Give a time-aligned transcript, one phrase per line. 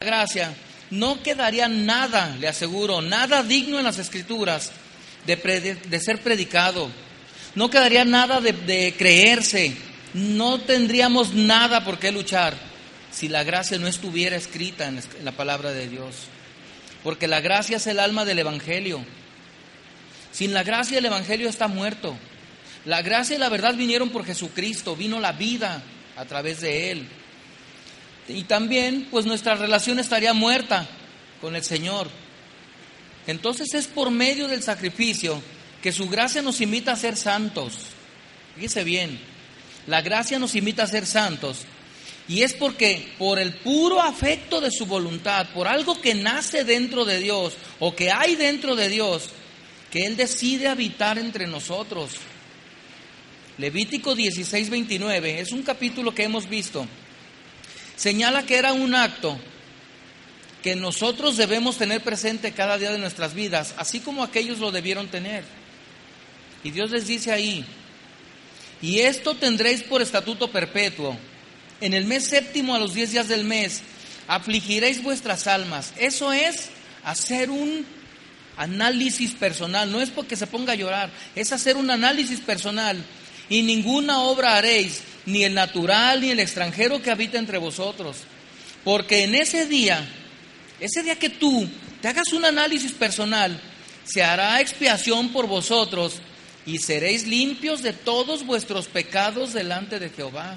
[0.00, 0.54] Gracia,
[0.92, 4.70] no quedaría nada, le aseguro, nada digno en las escrituras
[5.26, 6.88] de, ser predicado.
[7.56, 9.76] No quedaría nada de, creerse.
[10.14, 12.54] No tendríamos nada por qué luchar
[13.10, 16.14] si la gracia no estuviera escrita en la palabra de Dios.
[17.02, 19.04] Porque la gracia es el alma del Evangelio.
[20.30, 22.16] Sin la gracia el Evangelio está muerto.
[22.84, 25.82] La gracia y la verdad vinieron por Jesucristo, vino la vida
[26.14, 27.08] a través de Él.
[28.28, 30.86] Y también, pues nuestra relación estaría muerta
[31.40, 32.08] con el Señor.
[33.26, 35.42] Entonces es por medio del sacrificio
[35.82, 37.74] que su gracia nos invita a ser santos.
[38.54, 39.18] Fíjese bien,
[39.86, 41.64] la gracia nos invita a ser santos.
[42.28, 47.06] Y es porque por el puro afecto de su voluntad, por algo que nace dentro
[47.06, 49.30] de Dios o que hay dentro de Dios,
[49.90, 52.10] que Él decide habitar entre nosotros.
[53.56, 56.86] Levítico 16, 29 es un capítulo que hemos visto.
[57.98, 59.38] Señala que era un acto
[60.62, 65.08] que nosotros debemos tener presente cada día de nuestras vidas, así como aquellos lo debieron
[65.08, 65.44] tener.
[66.62, 67.64] Y Dios les dice ahí,
[68.80, 71.16] y esto tendréis por estatuto perpetuo.
[71.80, 73.82] En el mes séptimo a los diez días del mes,
[74.28, 75.92] afligiréis vuestras almas.
[75.98, 76.70] Eso es
[77.04, 77.84] hacer un
[78.56, 79.90] análisis personal.
[79.90, 83.02] No es porque se ponga a llorar, es hacer un análisis personal.
[83.48, 88.18] Y ninguna obra haréis, ni el natural ni el extranjero que habita entre vosotros.
[88.82, 90.06] Porque en ese día,
[90.80, 91.68] ese día que tú
[92.00, 93.60] te hagas un análisis personal,
[94.04, 96.20] se hará expiación por vosotros
[96.64, 100.56] y seréis limpios de todos vuestros pecados delante de Jehová.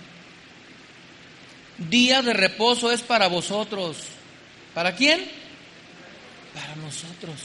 [1.78, 3.98] Día de reposo es para vosotros.
[4.74, 5.26] ¿Para quién?
[6.54, 7.40] Para nosotros.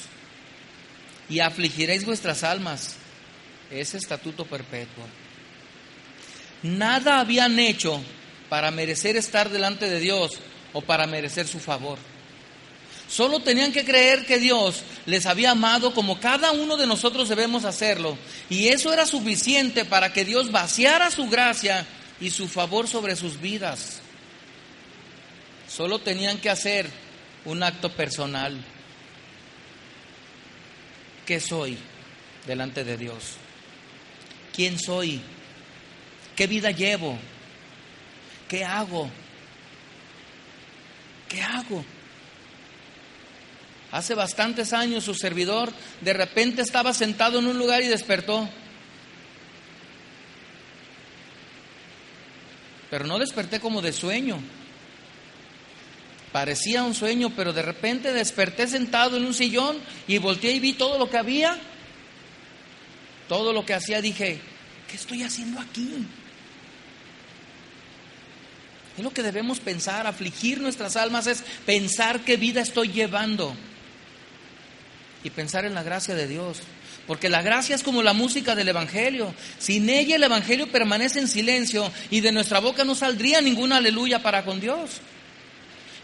[1.28, 2.96] Y afligiréis vuestras almas.
[3.70, 5.04] Es estatuto perpetuo.
[6.62, 8.00] Nada habían hecho
[8.48, 10.32] para merecer estar delante de Dios
[10.72, 11.98] o para merecer su favor.
[13.08, 17.64] Solo tenían que creer que Dios les había amado como cada uno de nosotros debemos
[17.64, 18.18] hacerlo.
[18.50, 21.86] Y eso era suficiente para que Dios vaciara su gracia
[22.20, 24.00] y su favor sobre sus vidas.
[25.68, 26.88] Solo tenían que hacer
[27.44, 28.56] un acto personal.
[31.24, 31.78] ¿Qué soy
[32.46, 33.36] delante de Dios?
[34.54, 35.20] ¿Quién soy?
[36.36, 37.18] ¿Qué vida llevo?
[38.48, 39.10] ¿Qué hago?
[41.28, 41.84] ¿Qué hago?
[43.90, 48.48] Hace bastantes años su servidor de repente estaba sentado en un lugar y despertó.
[52.90, 54.38] Pero no desperté como de sueño.
[56.32, 60.74] Parecía un sueño, pero de repente desperté sentado en un sillón y volteé y vi
[60.74, 61.58] todo lo que había.
[63.28, 64.38] Todo lo que hacía dije,
[64.88, 66.06] ¿qué estoy haciendo aquí?
[68.96, 73.54] Es lo que debemos pensar, afligir nuestras almas es pensar qué vida estoy llevando
[75.22, 76.58] y pensar en la gracia de Dios.
[77.06, 79.32] Porque la gracia es como la música del Evangelio.
[79.58, 84.22] Sin ella el Evangelio permanece en silencio y de nuestra boca no saldría ninguna aleluya
[84.22, 85.00] para con Dios.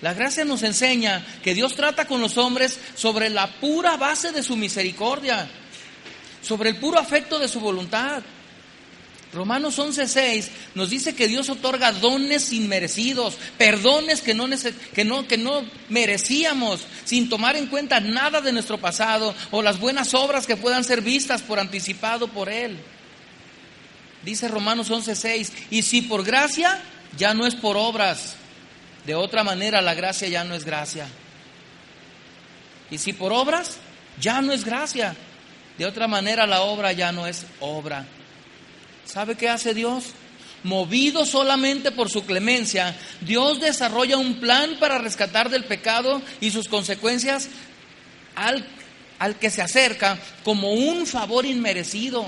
[0.01, 4.43] La gracia nos enseña que Dios trata con los hombres sobre la pura base de
[4.43, 5.49] su misericordia,
[6.43, 8.23] sobre el puro afecto de su voluntad.
[9.33, 14.47] Romanos 11:6 nos dice que Dios otorga dones inmerecidos, perdones que no,
[14.95, 19.81] que, no, que no merecíamos, sin tomar en cuenta nada de nuestro pasado o las
[19.81, 22.77] buenas obras que puedan ser vistas por anticipado por Él.
[24.23, 26.81] Dice Romanos 11:6, y si por gracia,
[27.17, 28.37] ya no es por obras.
[29.07, 31.09] De otra manera, la gracia ya no es gracia.
[32.91, 33.79] Y si por obras,
[34.21, 35.17] ya no es gracia.
[35.79, 38.07] De otra manera, la obra ya no es obra.
[39.05, 40.05] ¿Sabe qué hace Dios?
[40.63, 46.69] Movido solamente por su clemencia, Dios desarrolla un plan para rescatar del pecado y sus
[46.69, 47.49] consecuencias
[48.37, 48.65] al,
[49.19, 52.25] al que se acerca como un favor inmerecido.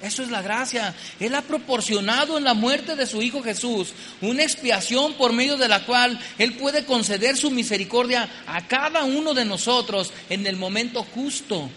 [0.00, 0.94] Eso es la gracia.
[1.18, 5.68] Él ha proporcionado en la muerte de su Hijo Jesús una expiación por medio de
[5.68, 11.04] la cual Él puede conceder su misericordia a cada uno de nosotros en el momento
[11.14, 11.68] justo.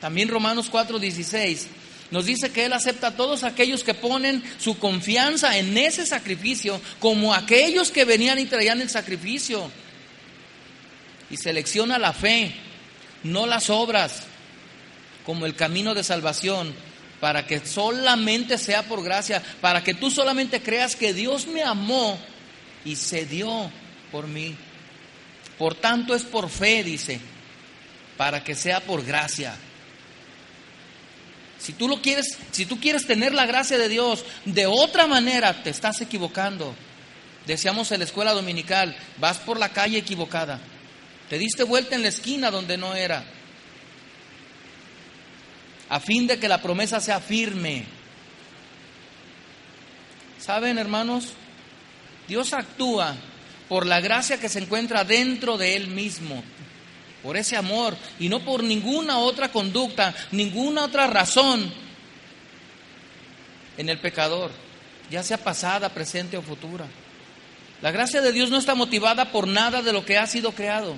[0.00, 1.66] También Romanos 4:16
[2.10, 6.80] Nos dice que Él acepta a todos aquellos que ponen su confianza en ese sacrificio,
[6.98, 9.70] como aquellos que venían y traían el sacrificio.
[11.30, 12.54] Y selecciona la fe,
[13.24, 14.22] no las obras,
[15.26, 16.74] como el camino de salvación,
[17.20, 22.18] para que solamente sea por gracia, para que tú solamente creas que Dios me amó
[22.84, 23.70] y se dio
[24.10, 24.56] por mí.
[25.58, 27.20] Por tanto es por fe, dice,
[28.16, 29.54] para que sea por gracia.
[31.58, 35.62] Si tú lo quieres, si tú quieres tener la gracia de Dios de otra manera,
[35.62, 36.74] te estás equivocando.
[37.46, 40.60] Decíamos en la escuela dominical, vas por la calle equivocada.
[41.28, 43.24] Te diste vuelta en la esquina donde no era.
[45.88, 47.84] A fin de que la promesa sea firme.
[50.38, 51.32] ¿Saben, hermanos?
[52.28, 53.16] Dios actúa
[53.68, 56.42] por la gracia que se encuentra dentro de Él mismo
[57.28, 61.70] por ese amor y no por ninguna otra conducta, ninguna otra razón
[63.76, 64.50] en el pecador,
[65.10, 66.86] ya sea pasada, presente o futura.
[67.82, 70.96] La gracia de Dios no está motivada por nada de lo que ha sido creado.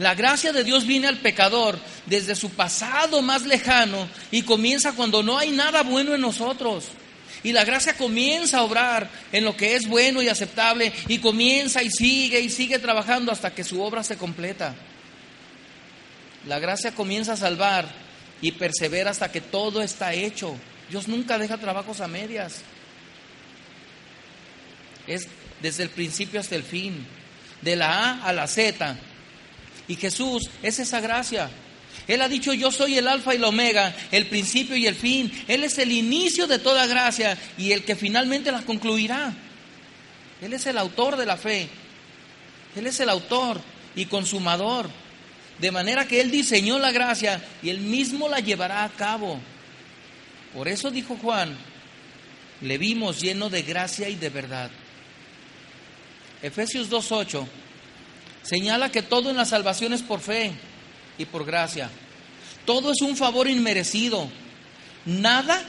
[0.00, 5.22] La gracia de Dios viene al pecador desde su pasado más lejano y comienza cuando
[5.22, 6.86] no hay nada bueno en nosotros.
[7.44, 11.80] Y la gracia comienza a obrar en lo que es bueno y aceptable y comienza
[11.80, 14.74] y sigue y sigue trabajando hasta que su obra se completa.
[16.46, 17.86] La gracia comienza a salvar
[18.40, 20.56] y persevera hasta que todo está hecho.
[20.88, 22.62] Dios nunca deja trabajos a medias.
[25.06, 25.28] Es
[25.60, 27.06] desde el principio hasta el fin,
[27.60, 28.96] de la A a la Z.
[29.88, 31.50] Y Jesús es esa gracia.
[32.06, 35.30] Él ha dicho, yo soy el alfa y el omega, el principio y el fin.
[35.46, 39.34] Él es el inicio de toda gracia y el que finalmente la concluirá.
[40.40, 41.68] Él es el autor de la fe.
[42.74, 43.60] Él es el autor
[43.94, 44.88] y consumador.
[45.60, 49.38] De manera que Él diseñó la gracia y Él mismo la llevará a cabo.
[50.54, 51.56] Por eso dijo Juan,
[52.62, 54.70] le vimos lleno de gracia y de verdad.
[56.42, 57.46] Efesios 2.8
[58.42, 60.52] señala que todo en la salvación es por fe
[61.18, 61.90] y por gracia.
[62.64, 64.28] Todo es un favor inmerecido.
[65.04, 65.62] Nada,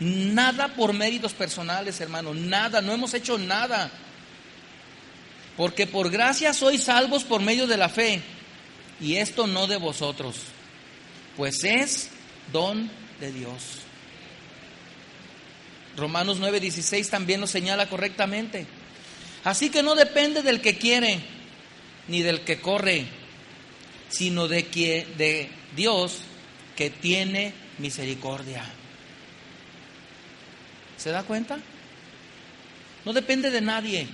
[0.00, 2.32] nada por méritos personales, hermano.
[2.32, 3.90] Nada, no hemos hecho nada.
[5.58, 8.22] Porque por gracia sois salvos por medio de la fe
[9.00, 10.36] y esto no de vosotros,
[11.36, 12.10] pues es
[12.52, 13.80] don de Dios.
[15.96, 18.66] Romanos 9:16 también lo señala correctamente.
[19.44, 21.20] Así que no depende del que quiere
[22.08, 23.06] ni del que corre,
[24.08, 24.62] sino de,
[25.16, 26.20] de Dios
[26.76, 28.64] que tiene misericordia.
[30.96, 31.58] ¿Se da cuenta?
[33.04, 34.06] No depende de nadie.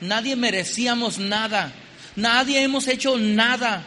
[0.00, 1.72] Nadie merecíamos nada.
[2.16, 3.84] Nadie hemos hecho nada.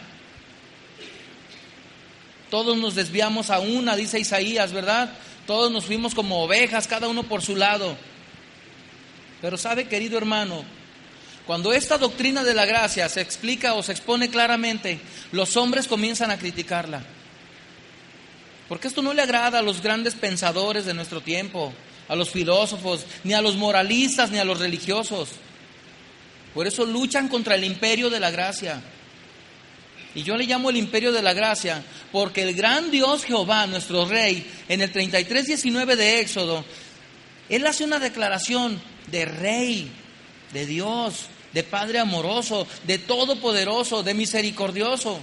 [2.49, 5.11] Todos nos desviamos a una, dice Isaías, ¿verdad?
[5.45, 7.95] Todos nos fuimos como ovejas, cada uno por su lado.
[9.41, 10.63] Pero sabe, querido hermano,
[11.45, 14.99] cuando esta doctrina de la gracia se explica o se expone claramente,
[15.31, 17.03] los hombres comienzan a criticarla.
[18.67, 21.73] Porque esto no le agrada a los grandes pensadores de nuestro tiempo,
[22.07, 25.29] a los filósofos, ni a los moralistas, ni a los religiosos.
[26.53, 28.81] Por eso luchan contra el imperio de la gracia.
[30.19, 31.81] Y yo le llamo el imperio de la gracia,
[32.11, 36.65] porque el gran Dios Jehová, nuestro Rey, en el 33.19 de Éxodo,
[37.47, 39.89] Él hace una declaración de Rey,
[40.51, 45.21] de Dios, de Padre amoroso, de Todopoderoso, de misericordioso.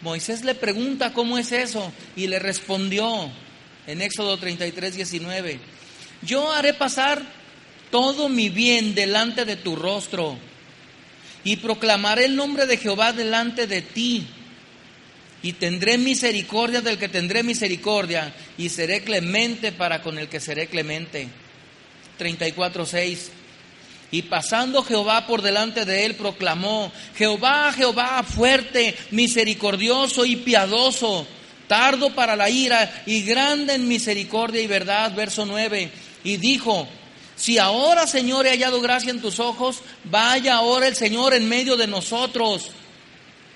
[0.00, 3.30] Moisés le pregunta cómo es eso y le respondió
[3.86, 5.58] en Éxodo 33.19,
[6.22, 7.22] yo haré pasar
[7.90, 10.38] todo mi bien delante de tu rostro
[11.44, 14.26] y proclamaré el nombre de Jehová delante de ti.
[15.42, 20.68] Y tendré misericordia del que tendré misericordia, y seré clemente para con el que seré
[20.68, 21.28] clemente.
[22.18, 23.18] 34.6.
[24.12, 31.26] Y pasando Jehová por delante de él, proclamó, Jehová, Jehová, fuerte, misericordioso y piadoso,
[31.66, 35.14] tardo para la ira y grande en misericordia y verdad.
[35.14, 35.90] Verso 9.
[36.24, 36.86] Y dijo,
[37.42, 41.76] si ahora, Señor, he hallado gracia en tus ojos, vaya ahora el Señor en medio
[41.76, 42.70] de nosotros,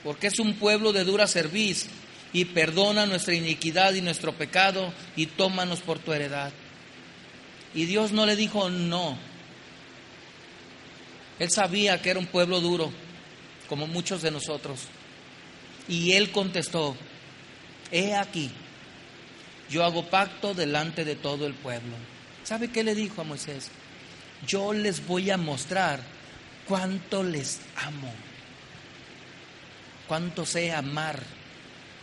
[0.02, 1.86] porque es un pueblo de dura cerviz,
[2.32, 6.52] y perdona nuestra iniquidad y nuestro pecado, y tómanos por tu heredad.
[7.76, 9.16] Y Dios no le dijo no.
[11.38, 12.90] Él sabía que era un pueblo duro,
[13.68, 14.80] como muchos de nosotros.
[15.86, 16.96] Y él contestó,
[17.92, 18.50] he aquí,
[19.70, 21.94] yo hago pacto delante de todo el pueblo
[22.46, 23.70] ¿Sabe qué le dijo a Moisés?
[24.46, 25.98] Yo les voy a mostrar
[26.68, 28.12] cuánto les amo,
[30.06, 31.20] cuánto sé amar,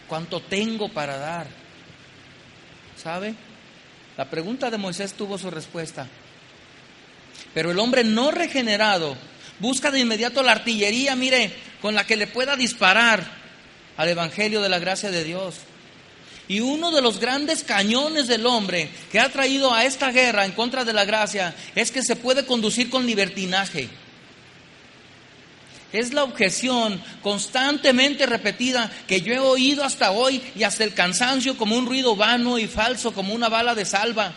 [0.09, 1.47] cuánto tengo para dar.
[3.01, 3.35] ¿Sabe?
[4.17, 6.09] La pregunta de Moisés tuvo su respuesta.
[7.53, 9.15] Pero el hombre no regenerado
[9.59, 13.23] busca de inmediato la artillería, mire, con la que le pueda disparar
[13.95, 15.61] al Evangelio de la gracia de Dios.
[16.47, 20.51] Y uno de los grandes cañones del hombre que ha traído a esta guerra en
[20.51, 23.89] contra de la gracia es que se puede conducir con libertinaje.
[25.93, 31.55] Es la objeción constantemente repetida que yo he oído hasta hoy y hasta el cansancio
[31.55, 34.33] como un ruido vano y falso, como una bala de salva.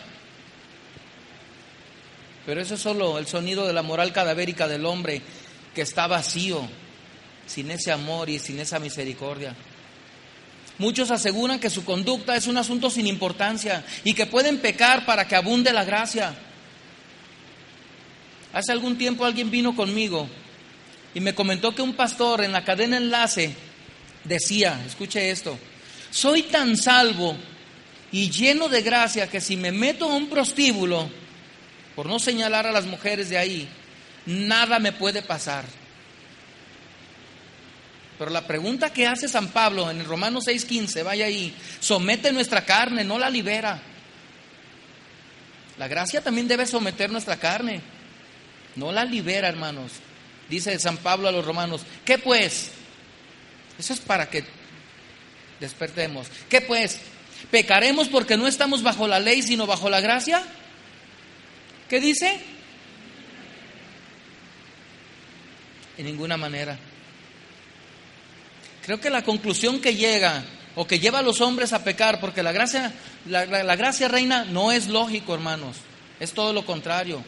[2.45, 5.21] Pero eso es solo el sonido de la moral cadavérica del hombre
[5.75, 6.61] que está vacío,
[7.45, 9.55] sin ese amor y sin esa misericordia.
[10.79, 15.27] Muchos aseguran que su conducta es un asunto sin importancia y que pueden pecar para
[15.27, 16.35] que abunde la gracia.
[18.53, 20.27] Hace algún tiempo alguien vino conmigo
[21.13, 23.55] y me comentó que un pastor en la cadena enlace
[24.23, 25.57] decía, escuche esto,
[26.11, 27.35] soy tan salvo
[28.11, 31.09] y lleno de gracia que si me meto a un prostíbulo,
[31.95, 33.67] por no señalar a las mujeres de ahí,
[34.27, 35.65] nada me puede pasar.
[38.17, 42.65] Pero la pregunta que hace San Pablo en el Romanos 6:15, vaya ahí, somete nuestra
[42.65, 43.79] carne, no la libera.
[45.77, 47.81] La gracia también debe someter nuestra carne,
[48.75, 49.91] no la libera, hermanos.
[50.49, 52.71] Dice San Pablo a los romanos, ¿qué pues?
[53.77, 54.43] Eso es para que
[55.59, 56.27] despertemos.
[56.49, 56.99] ¿Qué pues?
[57.51, 60.41] ¿Pecaremos porque no estamos bajo la ley, sino bajo la gracia?
[61.87, 62.39] ¿Qué dice?
[65.97, 66.77] En ninguna manera.
[68.87, 72.41] Creo que la conclusión que llega o que lleva a los hombres a pecar, porque
[72.41, 72.93] la gracia,
[73.25, 75.75] la, gracia reina no es lógico, hermanos,
[76.21, 77.21] es todo lo contrario.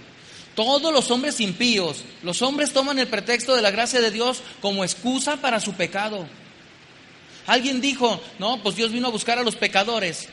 [0.56, 4.86] Todos los hombres impíos, los hombres toman el pretexto de la gracia de Dios como
[4.86, 6.26] excusa para su pecado.
[7.46, 10.30] Alguien dijo, no, pues Dios vino a buscar a los pecadores.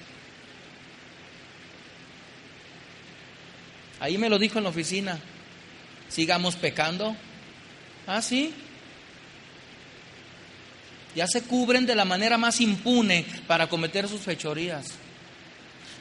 [3.99, 5.19] Ahí me lo dijo en la oficina.
[6.09, 7.17] Sigamos pecando.
[8.07, 8.55] Ah, sí.
[11.17, 14.87] Ya se cubren de la manera más impune para cometer sus fechorías.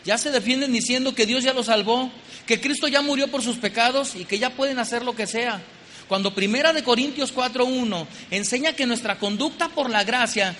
[0.03, 2.11] Ya se defienden diciendo que Dios ya los salvó,
[2.45, 5.61] que Cristo ya murió por sus pecados y que ya pueden hacer lo que sea.
[6.07, 10.55] Cuando Primera de Corintios 4:1 enseña que nuestra conducta por la gracia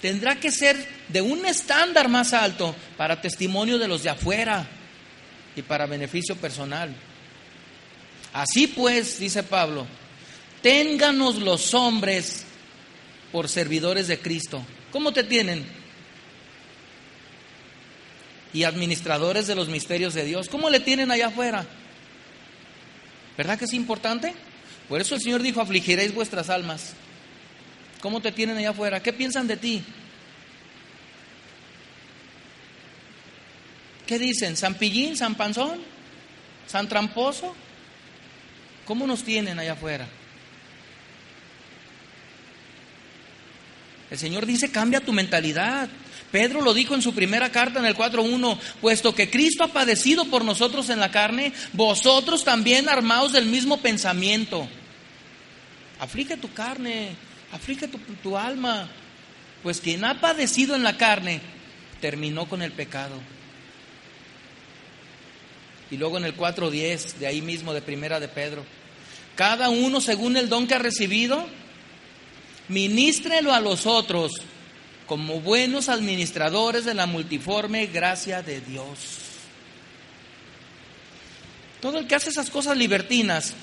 [0.00, 0.76] tendrá que ser
[1.08, 4.68] de un estándar más alto para testimonio de los de afuera
[5.56, 6.94] y para beneficio personal.
[8.32, 9.86] Así pues, dice Pablo,
[10.62, 12.45] ténganos los hombres
[13.32, 14.64] por servidores de Cristo.
[14.92, 15.64] ¿Cómo te tienen?
[18.56, 20.48] y administradores de los misterios de Dios.
[20.48, 21.66] ¿Cómo le tienen allá afuera?
[23.36, 24.34] ¿Verdad que es importante?
[24.88, 26.94] Por eso el Señor dijo, afligiréis vuestras almas.
[28.00, 29.02] ¿Cómo te tienen allá afuera?
[29.02, 29.84] ¿Qué piensan de ti?
[34.06, 34.56] ¿Qué dicen?
[34.56, 35.18] ¿San Pillín?
[35.18, 35.78] ¿San Panzón?
[36.66, 37.54] ¿San Tramposo?
[38.86, 40.08] ¿Cómo nos tienen allá afuera?
[44.10, 45.88] El Señor dice, cambia tu mentalidad.
[46.30, 50.26] Pedro lo dijo en su primera carta en el 4.1, puesto que Cristo ha padecido
[50.26, 54.68] por nosotros en la carne, vosotros también armados del mismo pensamiento.
[55.98, 57.10] Aflige tu carne,
[57.52, 58.88] aflige tu, tu alma,
[59.62, 61.40] pues quien ha padecido en la carne
[62.00, 63.20] terminó con el pecado.
[65.90, 68.64] Y luego en el 4.10, de ahí mismo, de primera de Pedro,
[69.36, 71.46] cada uno según el don que ha recibido,
[72.68, 74.32] ministrelo a los otros
[75.06, 79.18] como buenos administradores de la multiforme gracia de Dios.
[81.80, 83.54] Todo el que hace esas cosas libertinas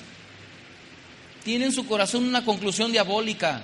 [1.44, 3.62] tiene en su corazón una conclusión diabólica,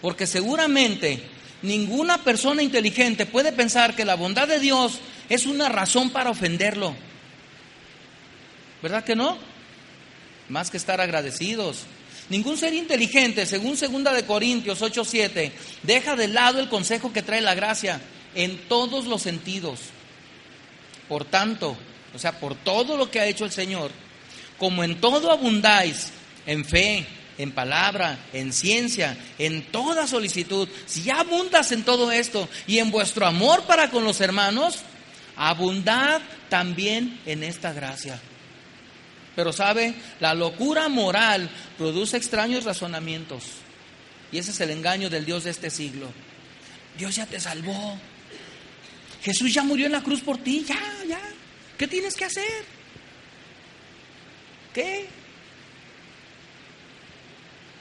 [0.00, 1.22] porque seguramente
[1.60, 6.94] ninguna persona inteligente puede pensar que la bondad de Dios es una razón para ofenderlo.
[8.82, 9.36] ¿Verdad que no?
[10.48, 11.84] Más que estar agradecidos.
[12.30, 17.40] Ningún ser inteligente, según segunda de Corintios 8:7, deja de lado el consejo que trae
[17.40, 18.00] la gracia
[18.36, 19.80] en todos los sentidos.
[21.08, 21.76] Por tanto,
[22.14, 23.90] o sea, por todo lo que ha hecho el Señor,
[24.58, 26.12] como en todo abundáis,
[26.46, 27.04] en fe,
[27.36, 32.92] en palabra, en ciencia, en toda solicitud, si ya abundas en todo esto y en
[32.92, 34.76] vuestro amor para con los hermanos,
[35.34, 38.20] abundad también en esta gracia.
[39.40, 43.42] Pero sabe, la locura moral produce extraños razonamientos.
[44.30, 46.12] Y ese es el engaño del Dios de este siglo.
[46.98, 47.98] Dios ya te salvó.
[49.22, 50.62] Jesús ya murió en la cruz por ti.
[50.68, 50.78] Ya,
[51.08, 51.22] ya.
[51.78, 52.66] ¿Qué tienes que hacer?
[54.74, 55.08] ¿Qué?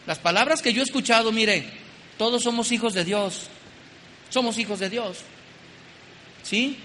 [0.08, 1.70] Las palabras que yo he escuchado, mire,
[2.18, 3.48] todos somos hijos de Dios.
[4.30, 5.18] Somos hijos de Dios.
[6.42, 6.80] ¿Sí?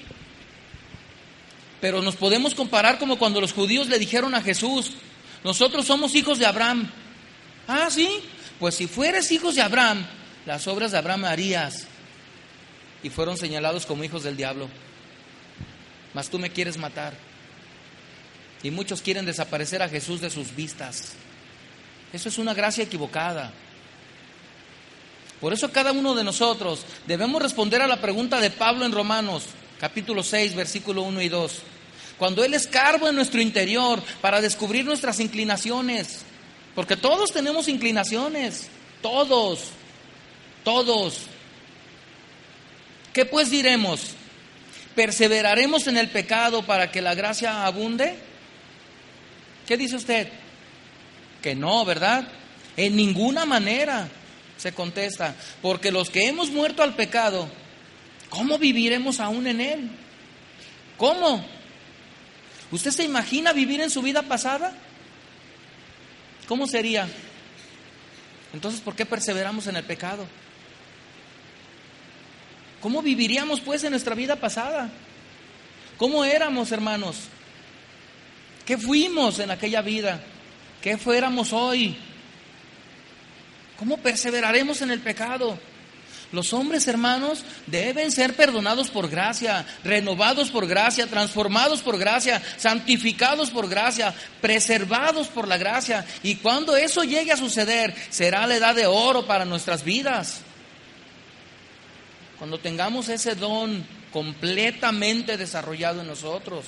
[1.85, 4.93] Pero nos podemos comparar como cuando los judíos le dijeron a Jesús,
[5.45, 6.91] nosotros somos hijos de Abraham.
[7.69, 8.09] Ah, sí,
[8.59, 10.07] pues si fueres hijos de Abraham,
[10.47, 11.87] las obras de Abraham harías.
[13.03, 14.71] Y fueron señalados como hijos del diablo.
[16.14, 17.12] Mas tú me quieres matar.
[18.62, 21.12] Y muchos quieren desaparecer a Jesús de sus vistas.
[22.14, 23.53] Eso es una gracia equivocada.
[25.38, 29.45] Por eso cada uno de nosotros debemos responder a la pregunta de Pablo en Romanos,
[29.79, 31.62] capítulo 6, versículo 1 y 2.
[32.18, 36.21] Cuando Él escarba en nuestro interior para descubrir nuestras inclinaciones,
[36.75, 38.68] porque todos tenemos inclinaciones,
[39.02, 39.71] todos,
[40.62, 41.23] todos.
[43.12, 44.11] ¿Qué pues diremos?
[44.94, 48.16] ¿Perseveraremos en el pecado para que la gracia abunde?
[49.66, 50.28] ¿Qué dice usted?
[51.42, 52.26] Que no, ¿verdad?
[52.76, 54.09] En ninguna manera
[54.56, 57.49] se contesta, porque los que hemos muerto al pecado,
[58.30, 59.90] ¿cómo viviremos aún en él?
[60.97, 61.44] ¿Cómo?
[62.75, 64.73] ¿Usted se imagina vivir en su vida pasada?
[66.49, 67.07] ¿Cómo sería?
[68.52, 70.26] Entonces, ¿por qué perseveramos en el pecado?
[72.81, 74.90] ¿Cómo viviríamos pues en nuestra vida pasada?
[75.99, 77.28] ¿Cómo éramos, hermanos?
[78.66, 80.21] ¿Qué fuimos en aquella vida?
[80.83, 81.97] ¿Qué fuéramos hoy?
[83.78, 85.61] ¿Cómo perseveraremos en el pecado?
[86.33, 93.50] Los hombres, hermanos, deben ser perdonados por gracia, renovados por gracia, transformados por gracia, santificados
[93.50, 96.04] por gracia, preservados por la gracia.
[96.23, 100.40] Y cuando eso llegue a suceder, será la edad de oro para nuestras vidas.
[102.38, 106.64] Cuando tengamos ese don completamente desarrollado en nosotros.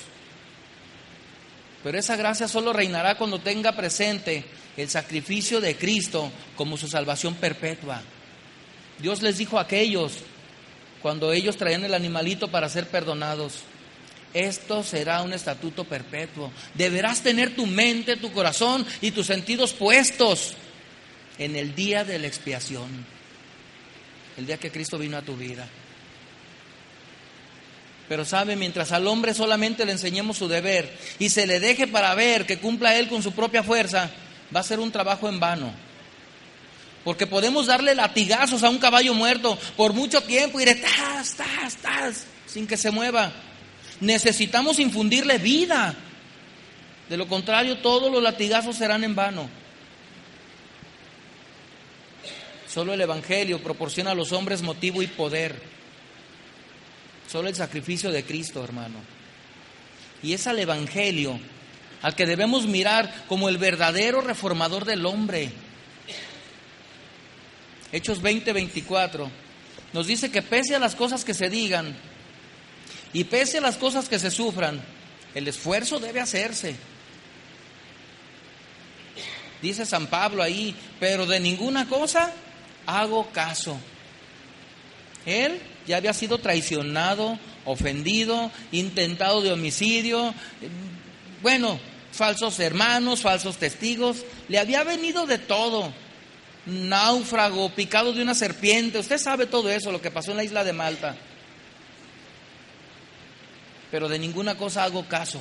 [1.82, 4.44] Pero esa gracia solo reinará cuando tenga presente
[4.76, 8.02] el sacrificio de Cristo como su salvación perpetua.
[8.98, 10.12] Dios les dijo a aquellos,
[11.02, 13.62] cuando ellos traían el animalito para ser perdonados,
[14.34, 16.52] esto será un estatuto perpetuo.
[16.74, 20.54] Deberás tener tu mente, tu corazón y tus sentidos puestos
[21.38, 23.06] en el día de la expiación,
[24.36, 25.66] el día que Cristo vino a tu vida.
[28.08, 32.14] Pero sabe, mientras al hombre solamente le enseñemos su deber y se le deje para
[32.14, 34.10] ver que cumpla él con su propia fuerza,
[34.54, 35.85] va a ser un trabajo en vano.
[37.06, 41.76] Porque podemos darle latigazos a un caballo muerto por mucho tiempo y de tas, tas,
[41.76, 43.32] tas, sin que se mueva.
[44.00, 45.94] Necesitamos infundirle vida.
[47.08, 49.48] De lo contrario, todos los latigazos serán en vano.
[52.68, 55.62] Solo el Evangelio proporciona a los hombres motivo y poder.
[57.30, 58.98] Solo el sacrificio de Cristo, hermano.
[60.24, 61.38] Y es al Evangelio
[62.02, 65.52] al que debemos mirar como el verdadero reformador del hombre
[67.92, 69.30] Hechos 20, 24,
[69.92, 71.96] nos dice que pese a las cosas que se digan
[73.12, 74.82] y pese a las cosas que se sufran,
[75.34, 76.76] el esfuerzo debe hacerse.
[79.62, 82.32] Dice San Pablo ahí, pero de ninguna cosa
[82.86, 83.78] hago caso.
[85.24, 90.34] Él ya había sido traicionado, ofendido, intentado de homicidio,
[91.42, 91.78] bueno,
[92.12, 95.92] falsos hermanos, falsos testigos, le había venido de todo
[96.66, 98.98] náufrago, picado de una serpiente.
[98.98, 101.16] Usted sabe todo eso, lo que pasó en la isla de Malta.
[103.90, 105.40] Pero de ninguna cosa hago caso.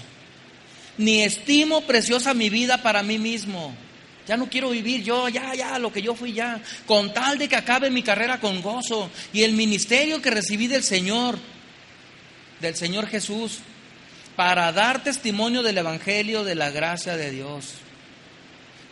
[0.98, 3.76] Ni estimo preciosa mi vida para mí mismo.
[4.28, 6.62] Ya no quiero vivir yo, ya, ya, lo que yo fui ya.
[6.86, 10.84] Con tal de que acabe mi carrera con gozo y el ministerio que recibí del
[10.84, 11.38] Señor,
[12.60, 13.60] del Señor Jesús,
[14.36, 17.85] para dar testimonio del Evangelio de la gracia de Dios.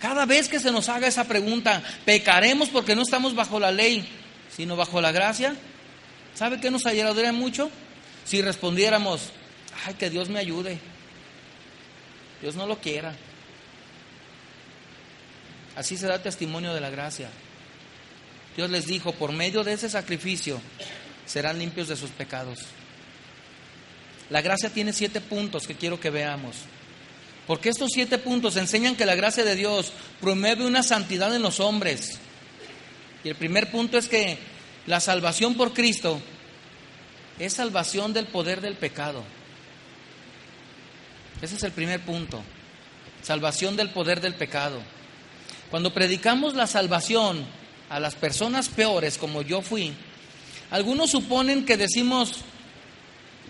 [0.04, 4.06] Cada vez que se nos haga esa pregunta, ¿pecaremos porque no estamos bajo la ley,
[4.54, 5.56] sino bajo la gracia?
[6.36, 7.72] ¿Sabe qué nos ayudaría mucho?
[8.26, 9.30] Si respondiéramos,
[9.86, 10.78] ay, que Dios me ayude.
[12.42, 13.16] Dios no lo quiera.
[15.78, 17.30] Así se da testimonio de la gracia.
[18.58, 20.60] Dios les dijo, por medio de ese sacrificio
[21.26, 22.60] serán limpios de sus pecados.
[24.30, 26.58] La gracia tiene siete puntos que quiero que veamos.
[27.48, 31.60] Porque estos siete puntos enseñan que la gracia de Dios promueve una santidad en los
[31.60, 32.20] hombres.
[33.24, 34.38] Y el primer punto es que
[34.88, 36.22] la salvación por Cristo
[37.40, 39.24] es salvación del poder del pecado.
[41.42, 42.42] Ese es el primer punto.
[43.22, 44.80] Salvación del poder del pecado.
[45.70, 47.46] Cuando predicamos la salvación
[47.90, 49.94] a las personas peores, como yo fui,
[50.72, 52.42] algunos suponen que decimos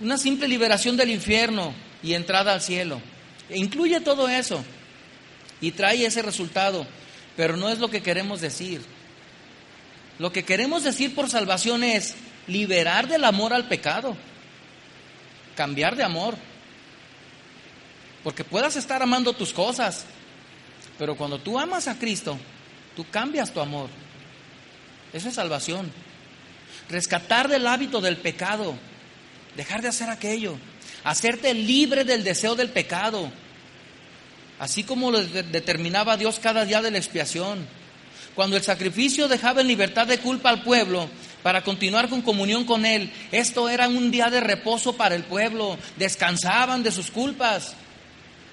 [0.02, 3.00] una simple liberación del infierno y entrada al cielo.
[3.50, 4.64] Incluye todo eso
[5.62, 6.86] y trae ese resultado,
[7.36, 8.82] pero no es lo que queremos decir.
[10.20, 12.16] Lo que queremos decir por salvación es
[12.48, 14.16] liberar del amor al pecado,
[15.56, 16.36] cambiar de amor.
[18.24, 20.06] Porque puedas estar amando tus cosas,
[20.98, 22.38] pero cuando tú amas a Cristo,
[22.96, 23.90] tú cambias tu amor.
[25.12, 25.92] Eso es salvación.
[26.90, 28.76] Rescatar del hábito del pecado,
[29.56, 30.58] dejar de hacer aquello,
[31.04, 33.32] hacerte libre del deseo del pecado,
[34.60, 37.68] así como lo determinaba Dios cada día de la expiación.
[38.36, 41.08] Cuando el sacrificio dejaba en libertad de culpa al pueblo
[41.44, 45.78] para continuar con comunión con Él, esto era un día de reposo para el pueblo,
[45.98, 47.76] descansaban de sus culpas,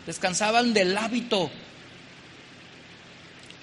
[0.07, 1.51] descansaban del hábito.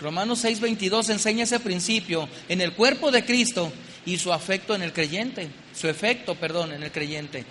[0.01, 3.71] Romanos 6:22 enseña ese principio en el cuerpo de Cristo
[4.05, 7.45] y su afecto en el creyente, su efecto, perdón, en el creyente.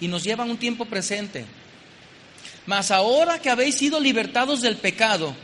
[0.00, 1.44] Y nos lleva a un tiempo presente.
[2.66, 5.34] Mas ahora que habéis sido libertados del pecado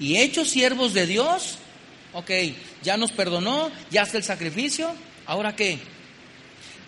[0.00, 1.58] y hechos siervos de Dios,
[2.12, 2.30] ok,
[2.82, 4.92] ya nos perdonó, ya está el sacrificio,
[5.26, 5.78] ¿ahora qué?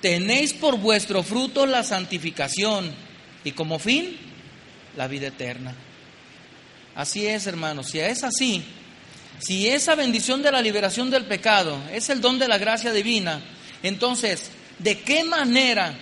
[0.01, 2.93] Tenéis por vuestro fruto la santificación
[3.45, 4.17] y como fin
[4.97, 5.75] la vida eterna.
[6.95, 8.65] Así es, hermanos, si es así,
[9.39, 13.41] si esa bendición de la liberación del pecado es el don de la gracia divina,
[13.83, 15.95] entonces, ¿de qué manera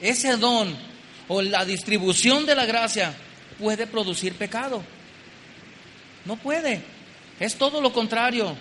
[0.00, 0.76] ese don
[1.28, 3.14] o la distribución de la gracia
[3.58, 4.82] puede producir pecado?
[6.24, 6.82] No puede.
[7.40, 8.56] Es todo lo contrario.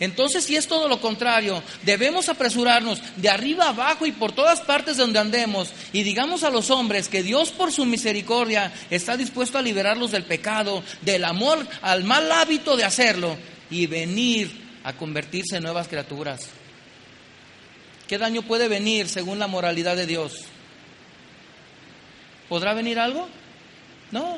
[0.00, 4.96] Entonces, si es todo lo contrario, debemos apresurarnos de arriba abajo y por todas partes
[4.96, 9.62] donde andemos y digamos a los hombres que Dios por su misericordia está dispuesto a
[9.62, 13.36] liberarlos del pecado, del amor al mal hábito de hacerlo
[13.70, 14.50] y venir
[14.82, 16.48] a convertirse en nuevas criaturas.
[18.08, 20.46] ¿Qué daño puede venir según la moralidad de Dios?
[22.52, 23.30] ¿Podrá venir algo?
[24.10, 24.36] No.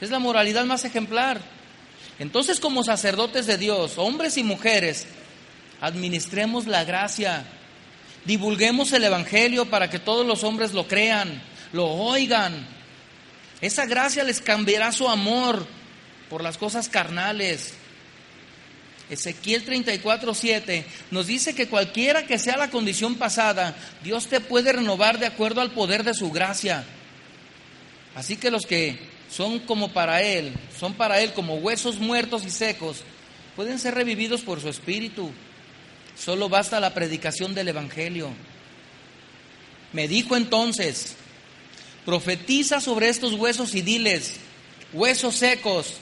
[0.00, 1.40] Es la moralidad más ejemplar.
[2.18, 5.06] Entonces como sacerdotes de Dios, hombres y mujeres,
[5.80, 7.44] administremos la gracia,
[8.24, 11.40] divulguemos el Evangelio para que todos los hombres lo crean,
[11.72, 12.66] lo oigan.
[13.60, 15.64] Esa gracia les cambiará su amor
[16.28, 17.74] por las cosas carnales.
[19.08, 24.72] Ezequiel 34, 7 nos dice que cualquiera que sea la condición pasada, Dios te puede
[24.72, 26.84] renovar de acuerdo al poder de su gracia.
[28.14, 28.98] Así que los que
[29.30, 33.02] son como para Él, son para Él como huesos muertos y secos,
[33.54, 35.30] pueden ser revividos por su Espíritu.
[36.18, 38.30] Solo basta la predicación del Evangelio.
[39.92, 41.14] Me dijo entonces,
[42.04, 44.36] profetiza sobre estos huesos y diles,
[44.92, 45.94] huesos secos,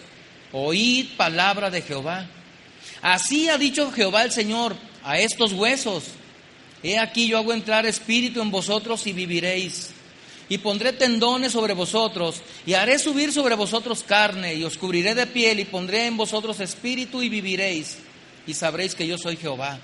[0.53, 2.27] oíd palabra de Jehová.
[3.03, 6.05] Así ha dicho Jehová el Señor a estos huesos.
[6.83, 9.91] He aquí yo hago entrar espíritu en vosotros y viviréis
[10.49, 15.27] y pondré tendones sobre vosotros, y haré subir sobre vosotros carne, y os cubriré de
[15.27, 17.99] piel, y pondré en vosotros espíritu, y viviréis,
[18.47, 19.79] y sabréis que yo soy Jehová.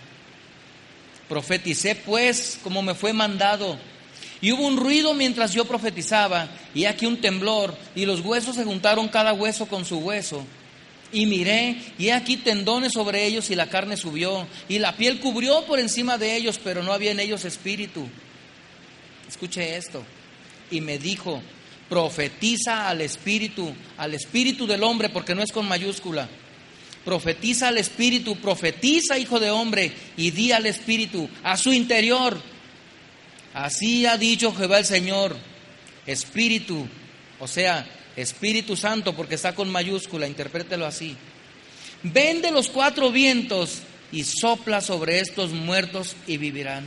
[1.29, 3.79] Profeticé pues como me fue mandado,
[4.41, 8.65] y hubo un ruido mientras yo profetizaba, y aquí un temblor, y los huesos se
[8.65, 10.45] juntaron cada hueso con su hueso.
[11.13, 15.65] Y miré, y aquí tendones sobre ellos, y la carne subió, y la piel cubrió
[15.67, 18.09] por encima de ellos, pero no había en ellos espíritu.
[19.29, 20.05] Escuche esto
[20.75, 21.41] y me dijo,
[21.89, 26.29] profetiza al espíritu, al espíritu del hombre, porque no es con mayúscula.
[27.05, 32.41] Profetiza al espíritu, profetiza, hijo de hombre, y di al espíritu, a su interior.
[33.53, 35.37] Así ha dicho Jehová el Señor,
[36.07, 36.89] espíritu,
[37.39, 41.17] o sea, Espíritu Santo, porque está con mayúscula, interprételo así.
[42.03, 43.81] Ven de los cuatro vientos
[44.13, 46.85] y sopla sobre estos muertos y vivirán.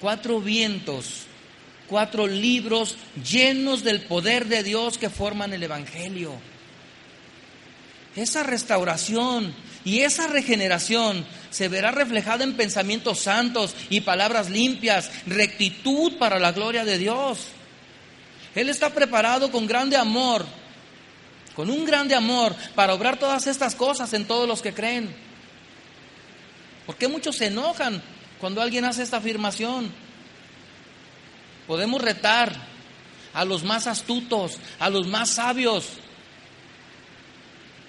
[0.00, 1.26] Cuatro vientos
[1.90, 2.94] cuatro libros
[3.28, 6.32] llenos del poder de Dios que forman el Evangelio.
[8.14, 9.52] Esa restauración
[9.84, 16.52] y esa regeneración se verá reflejada en pensamientos santos y palabras limpias, rectitud para la
[16.52, 17.48] gloria de Dios.
[18.54, 20.46] Él está preparado con grande amor,
[21.56, 25.12] con un grande amor para obrar todas estas cosas en todos los que creen.
[26.86, 28.00] ¿Por qué muchos se enojan
[28.38, 30.09] cuando alguien hace esta afirmación?
[31.70, 32.52] Podemos retar
[33.32, 35.86] a los más astutos, a los más sabios,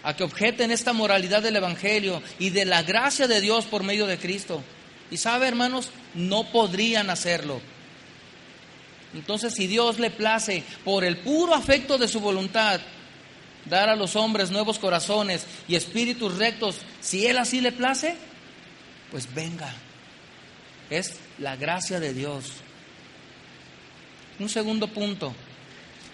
[0.04, 4.06] a que objeten esta moralidad del Evangelio y de la gracia de Dios por medio
[4.06, 4.62] de Cristo.
[5.10, 7.60] Y sabe, hermanos, no podrían hacerlo.
[9.16, 12.80] Entonces, si Dios le place, por el puro afecto de su voluntad,
[13.66, 18.16] dar a los hombres nuevos corazones y espíritus rectos, si Él así le place,
[19.10, 19.74] pues venga.
[20.92, 22.62] Es la gracia de Dios.
[24.42, 25.36] Un segundo punto.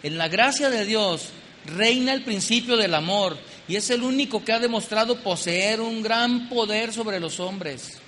[0.04, 1.30] En la gracia de Dios
[1.66, 3.38] reina el principio del amor
[3.70, 8.00] y es el único que ha demostrado poseer un gran poder sobre los hombres.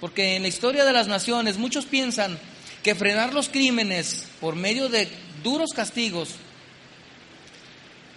[0.00, 2.38] Porque en la historia de las naciones muchos piensan
[2.82, 5.08] que frenar los crímenes por medio de
[5.42, 6.30] duros castigos,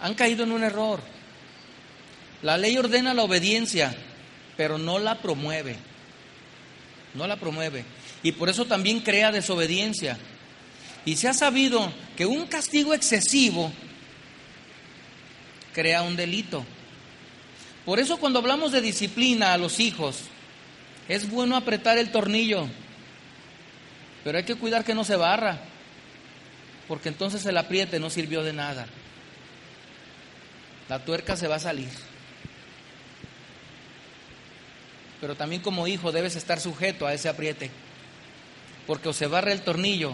[0.00, 1.00] han caído en un error.
[2.42, 3.94] La ley ordena la obediencia,
[4.54, 5.76] pero no la promueve.
[7.14, 7.86] No la promueve.
[8.24, 10.18] Y por eso también crea desobediencia.
[11.04, 13.70] Y se ha sabido que un castigo excesivo
[15.74, 16.64] crea un delito.
[17.84, 20.22] Por eso cuando hablamos de disciplina a los hijos,
[21.06, 22.66] es bueno apretar el tornillo,
[24.24, 25.60] pero hay que cuidar que no se barra,
[26.88, 28.86] porque entonces el apriete no sirvió de nada.
[30.88, 31.90] La tuerca se va a salir.
[35.20, 37.70] Pero también como hijo debes estar sujeto a ese apriete,
[38.86, 40.12] porque o se barre el tornillo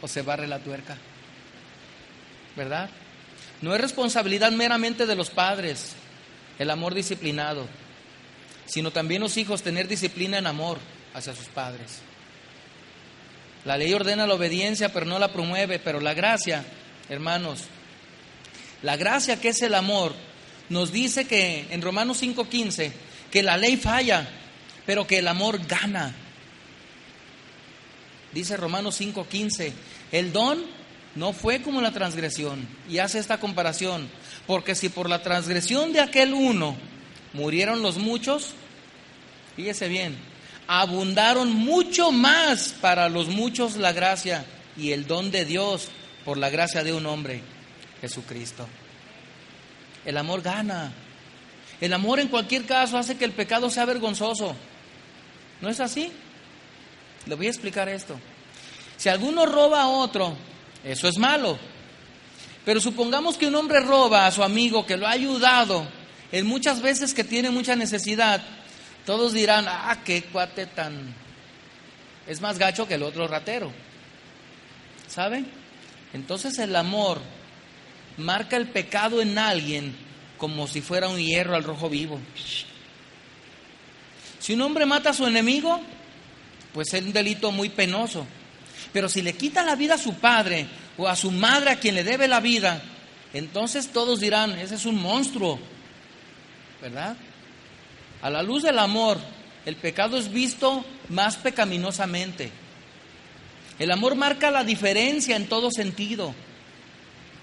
[0.00, 0.96] o se barre la tuerca.
[2.56, 2.88] ¿Verdad?
[3.60, 5.94] No es responsabilidad meramente de los padres
[6.58, 7.66] el amor disciplinado,
[8.66, 10.78] sino también los hijos tener disciplina en amor
[11.14, 12.00] hacia sus padres.
[13.64, 16.64] La ley ordena la obediencia, pero no la promueve, pero la gracia,
[17.08, 17.62] hermanos,
[18.82, 20.12] la gracia que es el amor,
[20.68, 22.92] nos dice que en Romanos 5:15,
[23.30, 24.28] que la ley falla,
[24.84, 26.14] pero que el amor gana.
[28.34, 29.72] Dice Romanos 5:15,
[30.12, 30.62] el don
[31.14, 32.66] no fue como la transgresión.
[32.88, 34.08] Y hace esta comparación.
[34.46, 36.76] Porque si por la transgresión de aquel uno
[37.32, 38.50] murieron los muchos,
[39.56, 40.16] fíjese bien,
[40.66, 44.44] abundaron mucho más para los muchos la gracia
[44.76, 45.88] y el don de Dios
[46.24, 47.42] por la gracia de un hombre,
[48.00, 48.66] Jesucristo.
[50.04, 50.92] El amor gana.
[51.80, 54.54] El amor en cualquier caso hace que el pecado sea vergonzoso.
[55.60, 56.10] ¿No es así?
[57.26, 58.18] Le voy a explicar esto.
[58.96, 60.36] Si alguno roba a otro,
[60.84, 61.58] eso es malo.
[62.64, 65.86] Pero supongamos que un hombre roba a su amigo que lo ha ayudado
[66.32, 68.42] en muchas veces que tiene mucha necesidad.
[69.04, 71.14] Todos dirán, ah, qué cuate tan...
[72.26, 73.70] Es más gacho que el otro ratero.
[75.06, 75.44] ¿Sabe?
[76.14, 77.20] Entonces el amor
[78.16, 79.94] marca el pecado en alguien
[80.38, 82.18] como si fuera un hierro al rojo vivo.
[84.38, 85.80] Si un hombre mata a su enemigo,
[86.74, 88.26] pues es un delito muy penoso.
[88.92, 90.66] Pero si le quita la vida a su padre
[90.98, 92.82] o a su madre a quien le debe la vida,
[93.32, 95.58] entonces todos dirán, ese es un monstruo,
[96.82, 97.16] ¿verdad?
[98.20, 99.18] A la luz del amor,
[99.64, 102.50] el pecado es visto más pecaminosamente.
[103.78, 106.34] El amor marca la diferencia en todo sentido.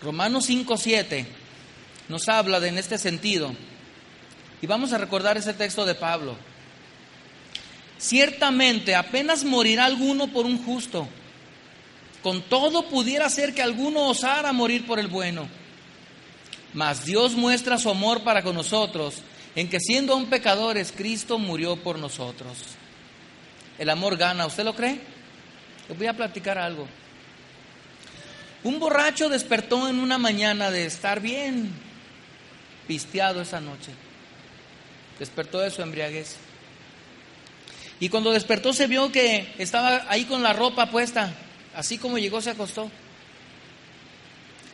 [0.02, 1.26] Romanos 5:7
[2.10, 3.54] nos habla de en este sentido.
[4.62, 6.36] Y vamos a recordar ese texto de Pablo.
[8.02, 11.08] Ciertamente apenas morirá alguno por un justo
[12.22, 15.48] con todo pudiera ser que alguno osara morir por el bueno.
[16.74, 19.16] Mas Dios muestra su amor para con nosotros
[19.56, 22.58] en que siendo aún pecadores, Cristo murió por nosotros.
[23.78, 25.00] El amor gana, ¿usted lo cree?
[25.90, 26.88] Les voy a platicar algo.
[28.64, 31.72] Un borracho despertó en una mañana de estar bien
[32.88, 33.92] pisteado esa noche.
[35.18, 36.38] Despertó de su embriaguez.
[38.02, 41.34] Y cuando despertó se vio que estaba ahí con la ropa puesta
[41.76, 42.90] Así como llegó, se acostó.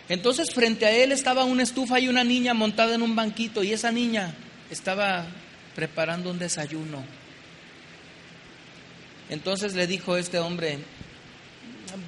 [0.10, 3.74] Entonces frente a él estaba una estufa y una niña montada en un banquito y
[3.74, 4.34] esa niña
[4.72, 5.26] estaba
[5.76, 7.04] preparando un desayuno.
[9.30, 10.80] Entonces le dijo este hombre,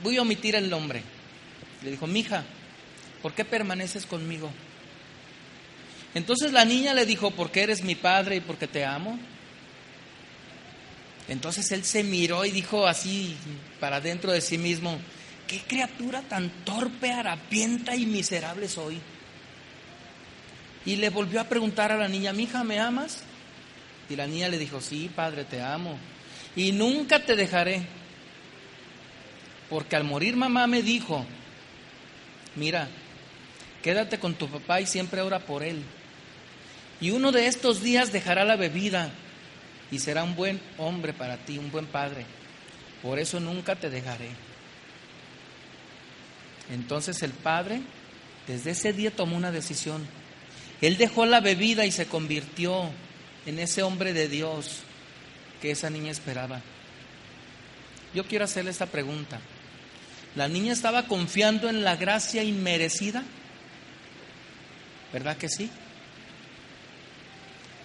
[0.01, 1.03] voy a omitir el nombre.
[1.84, 2.45] Le dijo, mija,
[3.21, 4.49] ¿por qué permaneces conmigo?
[6.15, 9.19] Entonces la niña le dijo, porque eres mi padre y porque te amo.
[11.30, 13.36] Entonces él se miró y dijo así
[13.80, 14.98] para dentro de sí mismo,
[15.48, 19.00] qué criatura tan torpe, harapienta y miserable soy.
[20.86, 23.20] Y le volvió a preguntar a la niña, mi hija, ¿me amas?
[24.10, 26.00] Y la niña le dijo, sí, padre, te amo.
[26.56, 27.84] Y nunca te dejaré.
[29.70, 31.28] Porque al morir mamá me dijo,
[32.56, 32.88] mira,
[33.84, 35.84] quédate con tu papá y siempre ora por él.
[37.00, 39.12] Y uno de estos días dejará la bebida
[39.91, 42.25] y será un buen hombre para ti, un buen padre.
[43.02, 44.30] Por eso nunca te dejaré.
[46.71, 47.82] Entonces el padre,
[48.47, 50.06] desde ese día tomó una decisión.
[50.82, 52.89] Él dejó la bebida y se convirtió
[53.45, 54.82] en ese hombre de Dios
[55.62, 56.62] que esa niña esperaba.
[58.13, 59.39] Yo quiero hacerle esta pregunta.
[60.36, 63.23] ¿La niña estaba confiando en la gracia inmerecida?
[65.12, 65.69] ¿Verdad que sí?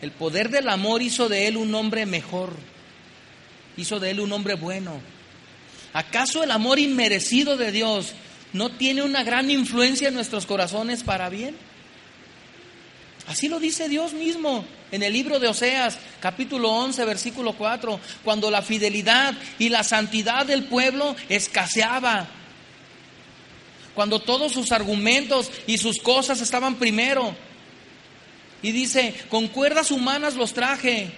[0.04, 2.54] El poder del amor hizo de él un hombre mejor,
[3.78, 5.00] hizo de él un hombre bueno.
[5.94, 8.12] ¿Acaso el amor inmerecido de Dios
[8.52, 11.56] no tiene una gran influencia en nuestros corazones para bien?
[13.28, 18.50] Así lo dice Dios mismo en el libro de Oseas, capítulo 11, versículo 4, cuando
[18.50, 22.28] la fidelidad y la santidad del pueblo escaseaba,
[23.94, 27.34] cuando todos sus argumentos y sus cosas estaban primero.
[28.64, 31.10] Y dice, con cuerdas humanas los traje.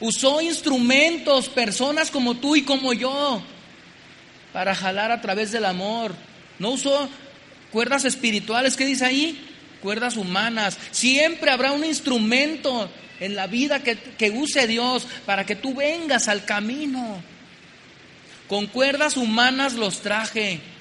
[0.00, 3.42] Usó instrumentos, personas como tú y como yo,
[4.54, 6.14] para jalar a través del amor.
[6.58, 7.10] No usó
[7.70, 9.38] cuerdas espirituales, ¿qué dice ahí?
[9.82, 10.78] Cuerdas humanas.
[10.92, 12.88] Siempre habrá un instrumento
[13.20, 17.22] en la vida que, que use Dios para que tú vengas al camino.
[18.48, 20.71] Con cuerdas humanas los traje.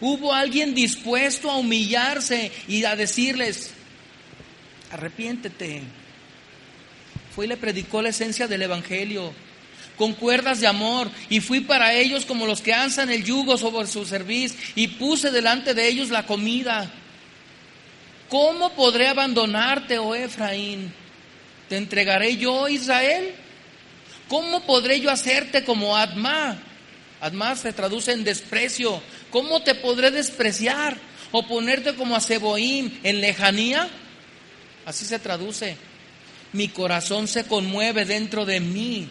[0.00, 3.70] Hubo alguien dispuesto a humillarse y a decirles,
[4.92, 5.82] arrepiéntete.
[7.34, 9.32] Fue y le predicó la esencia del Evangelio
[9.98, 13.88] con cuerdas de amor, y fui para ellos como los que alzan el yugo sobre
[13.88, 16.88] su cerviz, y puse delante de ellos la comida.
[18.28, 20.92] ¿Cómo podré abandonarte, oh Efraín?
[21.68, 23.34] ¿Te entregaré yo, Israel?
[24.28, 26.56] ¿Cómo podré yo hacerte como Adma?
[27.20, 29.02] Adma se traduce en desprecio.
[29.30, 30.96] ¿Cómo te podré despreciar
[31.32, 33.88] o ponerte como a Seboim en lejanía?
[34.86, 35.76] Así se traduce.
[36.52, 39.08] Mi corazón se conmueve dentro de mí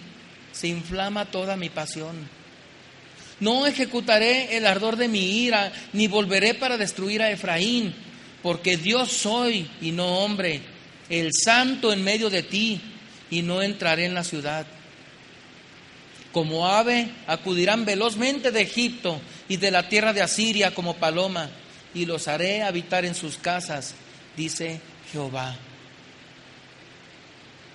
[0.57, 2.27] se inflama toda mi pasión.
[3.39, 7.93] No ejecutaré el ardor de mi ira, ni volveré para destruir a Efraín,
[8.41, 10.61] porque Dios soy y no hombre,
[11.09, 12.81] el santo en medio de ti,
[13.29, 14.65] y no entraré en la ciudad.
[16.37, 19.19] Como ave acudirán velozmente de Egipto
[19.49, 21.49] y de la tierra de Asiria como paloma,
[21.95, 23.95] y los haré habitar en sus casas,
[24.35, 24.79] dice
[25.11, 25.55] Jehová.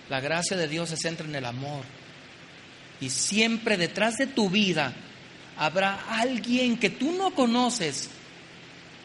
[0.09, 1.85] La gracia de Dios se centra en el amor
[3.01, 4.93] y siempre detrás de tu vida
[5.57, 8.11] habrá alguien que tú no conoces.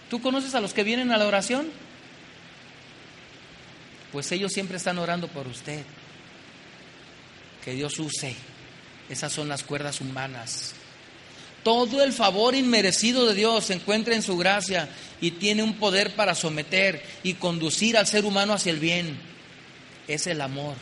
[0.07, 1.71] ¿Tú conoces a los que vienen a la oración?
[4.11, 5.83] Pues ellos siempre están orando por usted.
[7.65, 8.35] Que Dios use.
[9.09, 10.73] Esas son las cuerdas humanas.
[11.63, 14.87] Todo el favor inmerecido de Dios se encuentra en su gracia
[15.19, 19.19] y tiene un poder para someter y conducir al ser humano hacia el bien.
[20.07, 20.75] Es el amor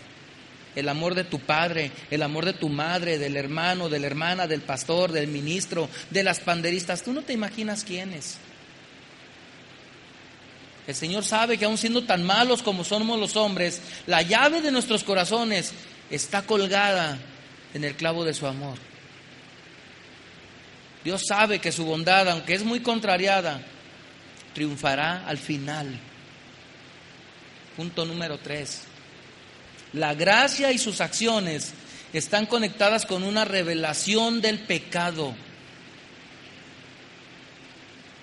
[0.75, 4.47] el amor de tu padre, el amor de tu madre, del hermano, de la hermana,
[4.47, 7.01] del pastor, del ministro, de las panderistas.
[7.01, 8.37] Tú no te imaginas quiénes.
[10.85, 14.71] El Señor sabe que aun siendo tan malos como somos los hombres, la llave de
[14.71, 15.71] nuestros corazones
[16.11, 17.17] está colgada
[17.75, 18.77] en el clavo de su amor.
[21.03, 23.61] Dios sabe que su bondad, aunque es muy contrariada,
[24.53, 25.99] triunfará al final.
[27.75, 28.83] Punto número tres.
[29.91, 31.73] La gracia y sus acciones
[32.13, 35.35] están conectadas con una revelación del pecado.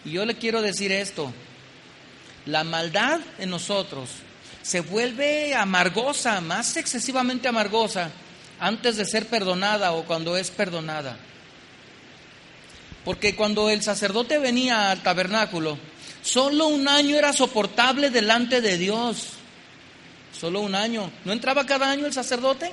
[0.07, 1.31] Y yo le quiero decir esto,
[2.47, 4.09] la maldad en nosotros
[4.63, 8.11] se vuelve amargosa, más excesivamente amargosa,
[8.59, 11.17] antes de ser perdonada o cuando es perdonada.
[13.05, 15.79] Porque cuando el sacerdote venía al tabernáculo,
[16.23, 19.31] solo un año era soportable delante de Dios.
[20.39, 21.11] Solo un año.
[21.25, 22.73] ¿No entraba cada año el sacerdote?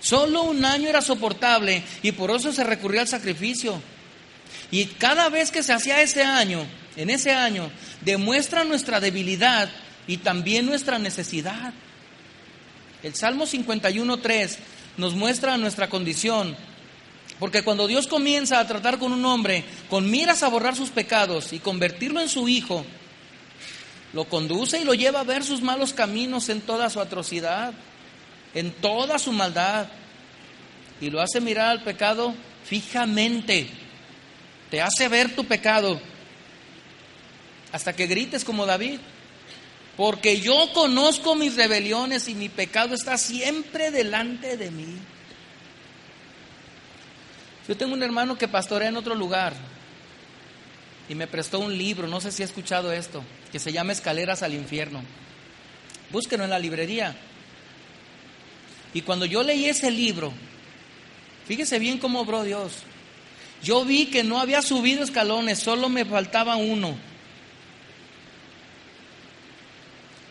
[0.00, 3.80] Solo un año era soportable y por eso se recurría al sacrificio.
[4.70, 7.70] Y cada vez que se hacía ese año, en ese año,
[8.02, 9.70] demuestra nuestra debilidad
[10.06, 11.72] y también nuestra necesidad.
[13.02, 14.56] El Salmo 51.3
[14.98, 16.54] nos muestra nuestra condición,
[17.38, 21.52] porque cuando Dios comienza a tratar con un hombre con miras a borrar sus pecados
[21.52, 22.84] y convertirlo en su hijo,
[24.12, 27.72] lo conduce y lo lleva a ver sus malos caminos en toda su atrocidad,
[28.54, 29.86] en toda su maldad.
[31.00, 32.34] Y lo hace mirar al pecado
[32.64, 33.68] fijamente.
[34.70, 36.00] Te hace ver tu pecado
[37.70, 38.98] hasta que grites como David.
[39.98, 44.96] Porque yo conozco mis rebeliones y mi pecado está siempre delante de mí.
[47.66, 49.54] Yo tengo un hermano que pastorea en otro lugar
[51.08, 54.44] y me prestó un libro, no sé si ha escuchado esto, que se llama Escaleras
[54.44, 55.02] al Infierno.
[56.12, 57.16] Búsquenlo en la librería.
[58.94, 60.32] Y cuando yo leí ese libro,
[61.48, 62.84] fíjese bien cómo obró Dios.
[63.64, 66.96] Yo vi que no había subido escalones, solo me faltaba uno.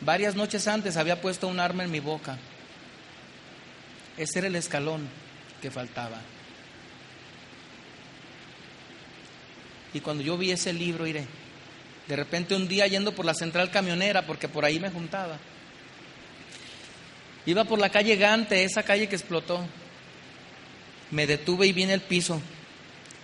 [0.07, 2.37] Varias noches antes había puesto un arma en mi boca.
[4.15, 5.05] Ese era el escalón
[5.61, 6.21] que faltaba.
[9.93, 11.25] Y cuando yo vi ese libro, iré,
[12.07, 15.39] de repente un día yendo por la central camionera, porque por ahí me juntaba,
[17.45, 19.59] iba por la calle Gante, esa calle que explotó.
[21.11, 22.41] Me detuve y vi en el piso,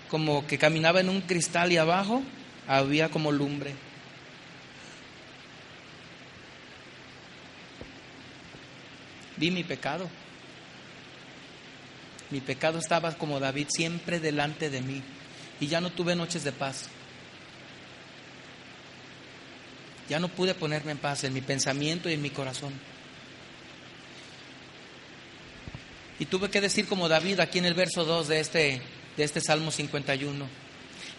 [0.10, 2.22] como que caminaba en un cristal y abajo
[2.68, 3.74] había como lumbre.
[9.38, 10.10] Vi mi pecado.
[12.30, 15.04] Mi pecado estaba como David siempre delante de mí
[15.60, 16.90] y ya no tuve noches de paz.
[20.10, 22.74] Ya no pude ponerme en paz en mi pensamiento y en mi corazón.
[26.20, 28.82] Y tuve que decir como David aquí en el verso 2 de este,
[29.18, 30.46] de este Salmo 51.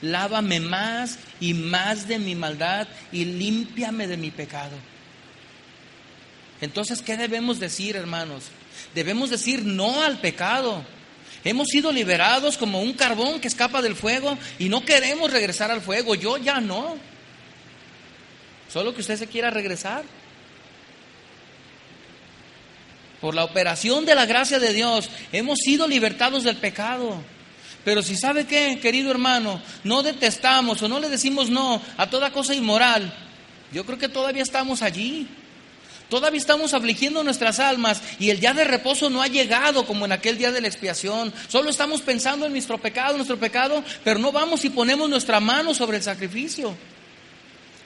[0.03, 4.77] Lávame más y más de mi maldad y límpiame de mi pecado.
[6.61, 8.45] Entonces, ¿qué debemos decir, hermanos?
[8.95, 10.85] Debemos decir no al pecado.
[11.45, 15.83] Hemos sido liberados como un carbón que escapa del fuego y no queremos regresar al
[15.83, 16.15] fuego.
[16.15, 16.97] Yo ya no.
[18.73, 20.05] Solo que usted se quiera regresar.
[23.21, 27.23] Por la operación de la gracia de Dios hemos sido libertados del pecado.
[27.85, 32.33] Pero si sabe qué, querido hermano, no detestamos o no le decimos no a toda
[32.33, 33.13] cosa inmoral,
[33.73, 35.29] yo creo que todavía estamos allí.
[36.15, 40.13] Todavía estamos afligiendo nuestras almas y el día de reposo no ha llegado como en
[40.13, 41.35] aquel día de la expiación.
[41.49, 45.75] Solo estamos pensando en nuestro pecado, nuestro pecado, pero no vamos y ponemos nuestra mano
[45.75, 46.77] sobre el sacrificio.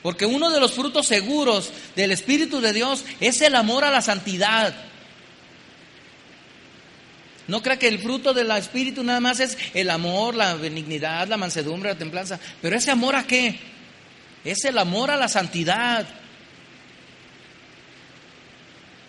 [0.03, 4.03] Porque uno de los frutos seguros del Espíritu de Dios es el amor a la
[4.03, 4.75] santidad.
[7.47, 11.39] No crea que el fruto del Espíritu nada más es el amor, la benignidad, la
[11.39, 12.39] mansedumbre, la templanza.
[12.61, 13.59] Pero ese amor a qué?
[14.45, 16.07] Es el amor a la santidad.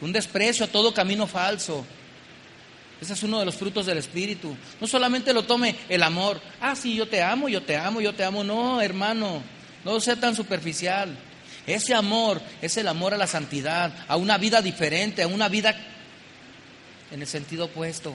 [0.02, 1.86] Un desprecio a todo camino falso.
[3.02, 4.56] Ese es uno de los frutos del Espíritu.
[4.80, 6.42] No solamente lo tome el amor.
[6.60, 8.44] Ah, sí, yo te amo, yo te amo, yo te amo.
[8.44, 9.42] No, hermano,
[9.86, 11.18] no sea tan superficial.
[11.66, 15.76] Ese amor es el amor a la santidad, a una vida diferente, a una vida
[17.12, 18.14] en el sentido opuesto.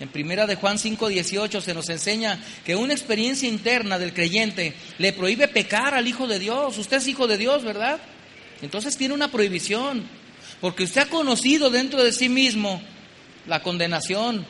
[0.00, 5.12] En primera de Juan 5:18 se nos enseña que una experiencia interna del creyente le
[5.12, 6.76] prohíbe pecar al Hijo de Dios.
[6.76, 8.00] Usted es Hijo de Dios, ¿verdad?
[8.62, 10.04] Entonces tiene una prohibición,
[10.60, 12.80] porque usted ha conocido dentro de sí mismo
[13.46, 14.46] la condenación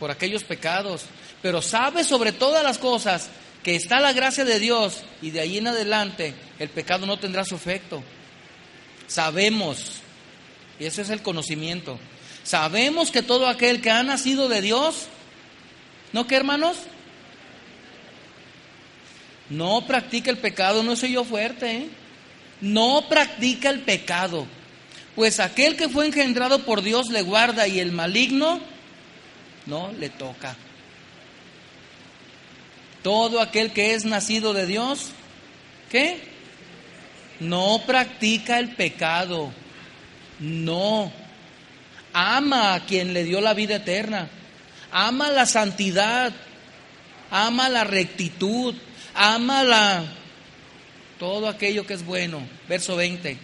[0.00, 1.04] por aquellos pecados,
[1.40, 3.30] pero sabe sobre todas las cosas
[3.62, 7.44] que está la gracia de Dios y de ahí en adelante el pecado no tendrá
[7.44, 8.02] su efecto.
[9.06, 10.00] Sabemos,
[10.80, 11.98] y ese es el conocimiento,
[12.42, 15.06] sabemos que todo aquel que ha nacido de Dios,
[16.12, 16.76] ¿no que hermanos?
[19.48, 21.88] No practica el pecado, no soy yo fuerte, ¿eh?
[22.60, 24.46] No practica el pecado,
[25.14, 28.60] pues aquel que fue engendrado por Dios le guarda y el maligno
[29.66, 30.56] no le toca.
[33.02, 35.10] Todo aquel que es nacido de Dios,
[35.90, 36.20] ¿qué?
[37.40, 39.52] No practica el pecado,
[40.40, 41.12] no.
[42.12, 44.28] Ama a quien le dio la vida eterna,
[44.90, 46.32] ama la santidad,
[47.30, 48.74] ama la rectitud,
[49.14, 50.04] ama la
[51.18, 52.40] todo aquello que es bueno.
[52.68, 53.36] Verso 20.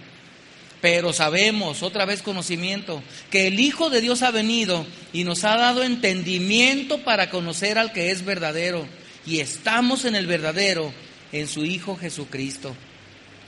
[0.81, 5.57] Pero sabemos, otra vez conocimiento, que el Hijo de Dios ha venido y nos ha
[5.57, 8.87] dado entendimiento para conocer al que es verdadero.
[9.25, 10.93] Y estamos en el verdadero,
[11.31, 12.75] en su Hijo Jesucristo.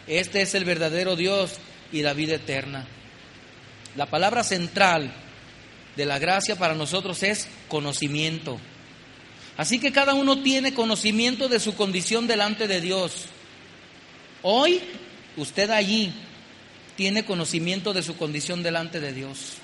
[0.07, 1.55] Este es el verdadero Dios
[1.93, 2.87] y la vida eterna.
[3.97, 5.13] La palabra central
[5.97, 8.61] de la gracia para nosotros es conocimiento.
[9.57, 13.27] Así que cada uno tiene conocimiento de su condición delante de Dios.
[14.47, 14.79] Hoy
[15.39, 16.13] usted allí
[16.97, 19.55] tiene conocimiento de su condición delante de Dios,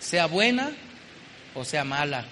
[0.00, 0.72] sea buena
[1.54, 2.24] o sea mala.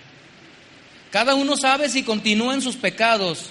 [1.12, 3.50] Cada uno sabe si continúa en sus pecados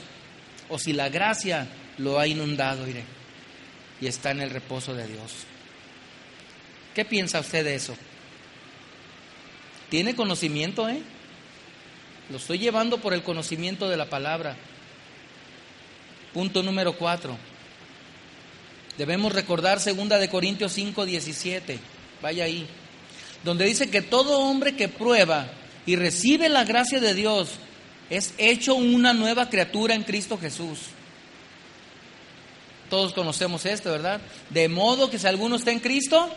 [0.68, 2.86] o si la gracia lo ha inundado,
[4.02, 5.46] y está en el reposo de Dios.
[6.94, 7.96] ¿Qué piensa usted de eso?
[9.90, 11.02] ¿Tiene conocimiento, eh?
[12.30, 14.58] Lo estoy llevando por el conocimiento de la palabra.
[16.34, 17.38] Punto número cuatro.
[19.00, 21.80] Debemos recordar segunda de Corintios 5, 17.
[22.22, 22.68] Vaya ahí.
[23.46, 25.48] Donde dice que todo hombre que prueba
[25.86, 27.52] y recibe la gracia de Dios
[28.10, 30.80] es hecho una nueva criatura en Cristo Jesús.
[32.90, 34.20] Todos conocemos esto, ¿verdad?
[34.50, 36.30] De modo que si alguno está en Cristo,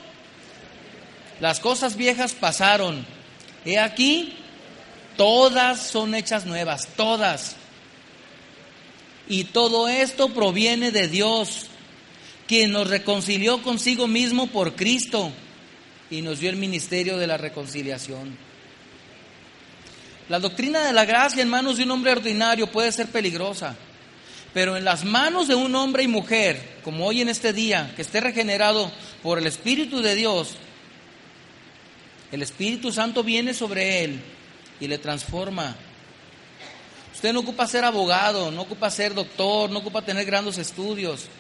[1.41, 3.05] las cosas viejas pasaron.
[3.65, 4.37] He aquí,
[5.17, 7.57] todas son hechas nuevas, todas.
[9.29, 11.67] Y todo esto proviene de Dios,
[12.53, 15.33] quien nos reconcilió consigo mismo por Cristo
[16.11, 18.37] y nos dio el ministerio de la reconciliación.
[20.29, 23.75] La doctrina de la gracia en manos de un hombre ordinario puede ser peligrosa,
[24.53, 28.03] pero en las manos de un hombre y mujer, como hoy en este día, que
[28.03, 28.93] esté regenerado
[29.23, 30.57] por el Espíritu de Dios,
[32.33, 34.21] el Espíritu Santo viene sobre él
[34.79, 35.75] y le transforma.
[37.15, 41.31] Usted no ocupa ser abogado, no ocupa ser doctor, no ocupa tener grandes estudios.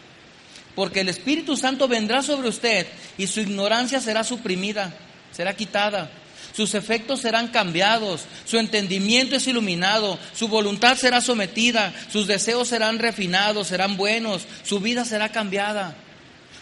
[0.75, 2.87] Porque el Espíritu Santo vendrá sobre usted
[3.19, 4.93] y su ignorancia será suprimida,
[5.33, 6.11] será quitada.
[6.55, 12.99] Sus efectos serán cambiados, su entendimiento es iluminado, su voluntad será sometida, sus deseos serán
[12.99, 15.97] refinados, serán buenos, su vida será cambiada.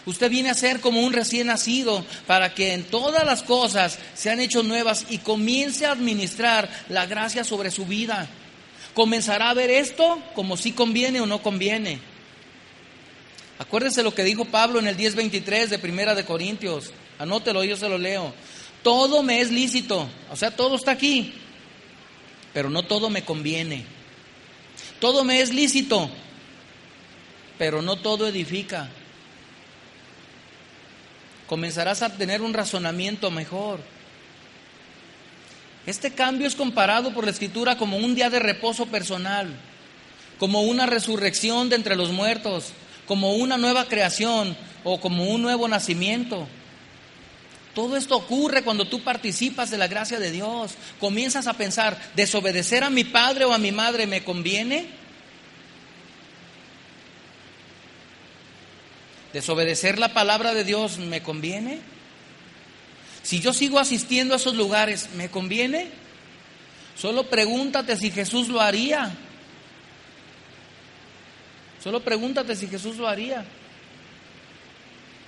[0.05, 4.39] Usted viene a ser como un recién nacido para que en todas las cosas sean
[4.39, 8.27] hechas nuevas y comience a administrar la gracia sobre su vida.
[8.93, 11.99] Comenzará a ver esto como si conviene o no conviene.
[13.61, 16.91] Acuérdese lo que dijo Pablo en el 10:23 de Primera de Corintios.
[17.19, 18.33] Anótelo, yo se lo leo.
[18.81, 21.31] Todo me es lícito, o sea, todo está aquí,
[22.55, 23.85] pero no todo me conviene.
[24.99, 26.09] Todo me es lícito,
[27.59, 28.89] pero no todo edifica.
[31.45, 33.79] Comenzarás a tener un razonamiento mejor.
[35.85, 39.53] Este cambio es comparado por la escritura como un día de reposo personal,
[40.39, 42.73] como una resurrección de entre los muertos,
[43.07, 46.47] como una nueva creación o como un nuevo nacimiento.
[47.73, 50.73] Todo esto ocurre cuando tú participas de la gracia de Dios.
[50.99, 54.87] Comienzas a pensar, ¿desobedecer a mi padre o a mi madre me conviene?
[59.31, 61.79] ¿Desobedecer la palabra de Dios me conviene?
[63.23, 65.87] Si yo sigo asistiendo a esos lugares, ¿me conviene?
[66.97, 69.15] Solo pregúntate si Jesús lo haría.
[71.83, 73.43] Solo pregúntate si Jesús lo haría.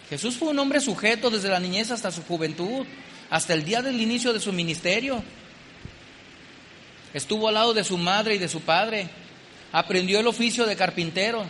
[0.09, 2.85] Jesús fue un hombre sujeto desde la niñez hasta su juventud,
[3.29, 5.23] hasta el día del inicio de su ministerio.
[7.13, 9.09] Estuvo al lado de su madre y de su padre.
[9.71, 11.45] Aprendió el oficio de carpintero.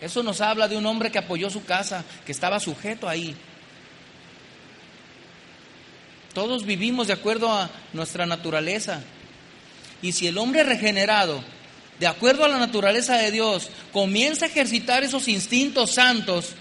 [0.00, 3.34] Eso nos habla de un hombre que apoyó su casa, que estaba sujeto ahí.
[6.34, 9.02] Todos vivimos de acuerdo a nuestra naturaleza.
[10.02, 11.42] Y si el hombre regenerado,
[11.98, 16.54] de acuerdo a la naturaleza de Dios, comienza a ejercitar esos instintos santos,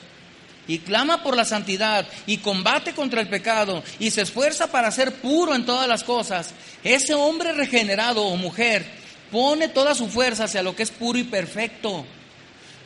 [0.67, 5.13] y clama por la santidad y combate contra el pecado y se esfuerza para ser
[5.13, 6.51] puro en todas las cosas,
[6.83, 8.86] ese hombre regenerado o mujer
[9.31, 12.05] pone toda su fuerza hacia lo que es puro y perfecto,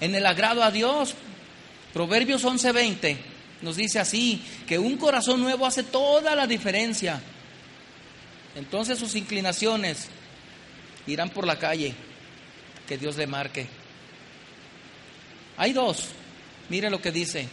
[0.02, 1.14] en el agrado a Dios.
[1.94, 3.18] Proverbios 11:20
[3.62, 7.22] nos dice así, que un corazón nuevo hace toda la diferencia.
[8.56, 10.08] Entonces sus inclinaciones
[11.08, 11.94] irán por la calle
[12.90, 13.68] que Dios le marque.
[15.58, 16.08] Hay dos.
[16.70, 17.48] Mire lo que dice.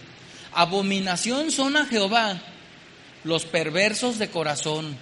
[0.55, 2.41] Abominación son a Jehová
[3.23, 4.97] los perversos de corazón,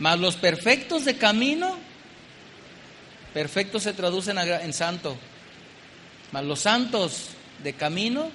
[0.00, 1.78] mas los perfectos de camino,
[3.32, 5.16] perfectos se traducen en santo,
[6.32, 7.28] mas los santos
[7.62, 8.32] de camino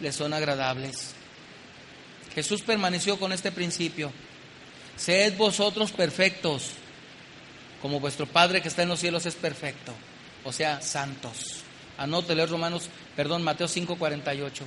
[0.00, 1.14] les son agradables.
[2.34, 4.10] Jesús permaneció con este principio.
[4.96, 6.72] Sed vosotros perfectos,
[7.84, 9.92] como vuestro Padre que está en los cielos es perfecto,
[10.42, 11.56] o sea, santos.
[11.98, 14.64] Anótele Romanos, perdón, Mateo 5:48.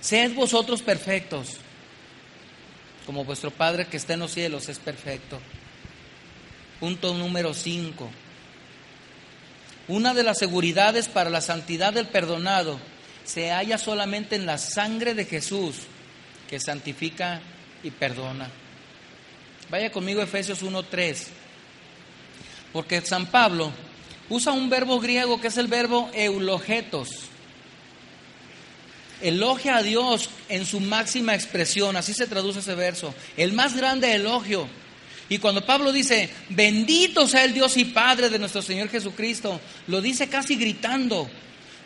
[0.00, 1.56] Sed vosotros perfectos,
[3.06, 5.40] como vuestro Padre que está en los cielos es perfecto.
[6.78, 8.08] Punto número 5.
[9.88, 12.78] Una de las seguridades para la santidad del perdonado
[13.24, 15.74] se halla solamente en la sangre de Jesús
[16.48, 17.40] que santifica
[17.82, 18.48] y perdona.
[19.70, 21.40] Vaya conmigo Efesios 1:3.
[22.72, 23.72] Porque San Pablo
[24.28, 27.08] usa un verbo griego que es el verbo eulogetos.
[29.20, 34.14] Elogia a Dios en su máxima expresión, así se traduce ese verso, el más grande
[34.14, 34.66] elogio.
[35.28, 40.00] Y cuando Pablo dice, bendito sea el Dios y Padre de nuestro Señor Jesucristo, lo
[40.00, 41.28] dice casi gritando,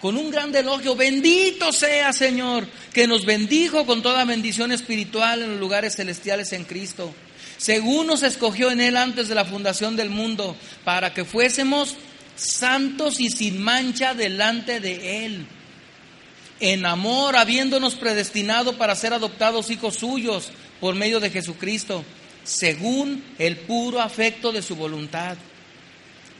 [0.01, 5.53] con un gran elogio, bendito sea Señor, que nos bendijo con toda bendición espiritual en
[5.53, 7.12] los lugares celestiales en Cristo,
[7.64, 10.54] según nos escogió en Él antes de la fundación del mundo,
[10.84, 11.96] para que fuésemos
[12.36, 15.46] santos y sin mancha delante de Él.
[16.60, 22.04] En amor, habiéndonos predestinado para ser adoptados hijos suyos por medio de Jesucristo,
[22.42, 25.38] según el puro afecto de su voluntad,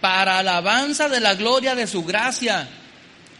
[0.03, 2.69] para alabanza de la gloria de su gracia,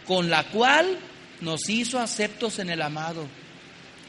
[0.07, 0.97] con la cual
[1.39, 3.27] nos hizo aceptos en el amado,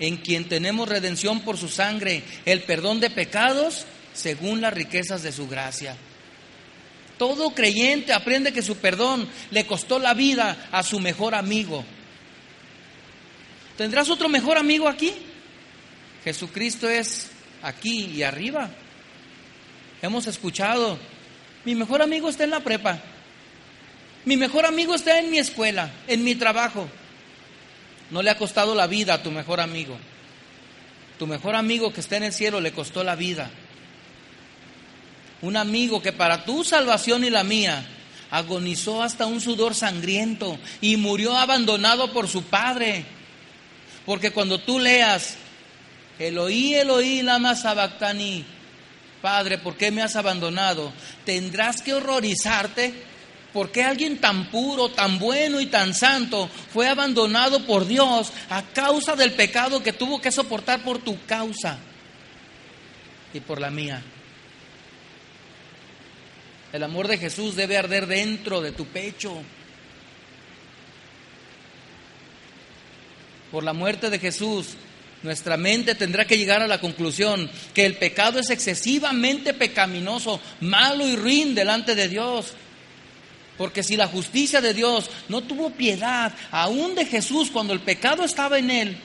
[0.01, 5.33] en quien tenemos redención por su sangre, el perdón de pecados, según las riquezas de
[5.33, 5.97] su gracia
[7.19, 11.85] todo creyente aprende que su perdón le costó la vida a su mejor amigo.
[13.77, 15.13] ¿Tendrás otro mejor amigo aquí?
[16.25, 17.29] Jesucristo es
[17.63, 18.71] aquí y arriba.
[20.03, 20.99] Hemos escuchado,
[21.65, 23.01] mi mejor amigo está en la prepa,
[24.25, 26.89] mi mejor amigo está en mi escuela, en mi trabajo.
[28.11, 29.97] No le ha costado la vida a tu mejor amigo.
[31.19, 33.51] Tu mejor amigo que está en el cielo le costó la vida
[35.43, 37.85] un amigo que para tu salvación y la mía
[38.31, 43.05] agonizó hasta un sudor sangriento y murió abandonado por su padre.
[44.05, 45.37] Porque cuando tú leas,
[46.19, 48.45] Eloí, Eloí, lama sabactani,
[49.21, 50.93] Padre, ¿por qué me has abandonado?
[51.25, 52.95] Tendrás que horrorizarte
[53.57, 59.17] porque alguien tan puro, tan bueno y tan santo fue abandonado por Dios a causa
[59.17, 61.79] del pecado que tuvo que soportar por tu causa
[63.33, 64.03] y por la mía.
[66.71, 69.41] El amor de Jesús debe arder dentro de tu pecho.
[73.51, 74.77] Por la muerte de Jesús,
[75.23, 81.09] nuestra mente tendrá que llegar a la conclusión que el pecado es excesivamente pecaminoso, malo
[81.09, 82.53] y ruin delante de Dios.
[83.59, 88.25] Porque si la justicia de Dios no tuvo piedad aún de Jesús cuando el pecado
[88.25, 88.99] estaba en él,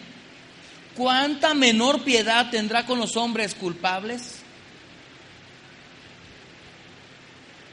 [0.95, 4.39] ¿cuánta menor piedad tendrá con los hombres culpables?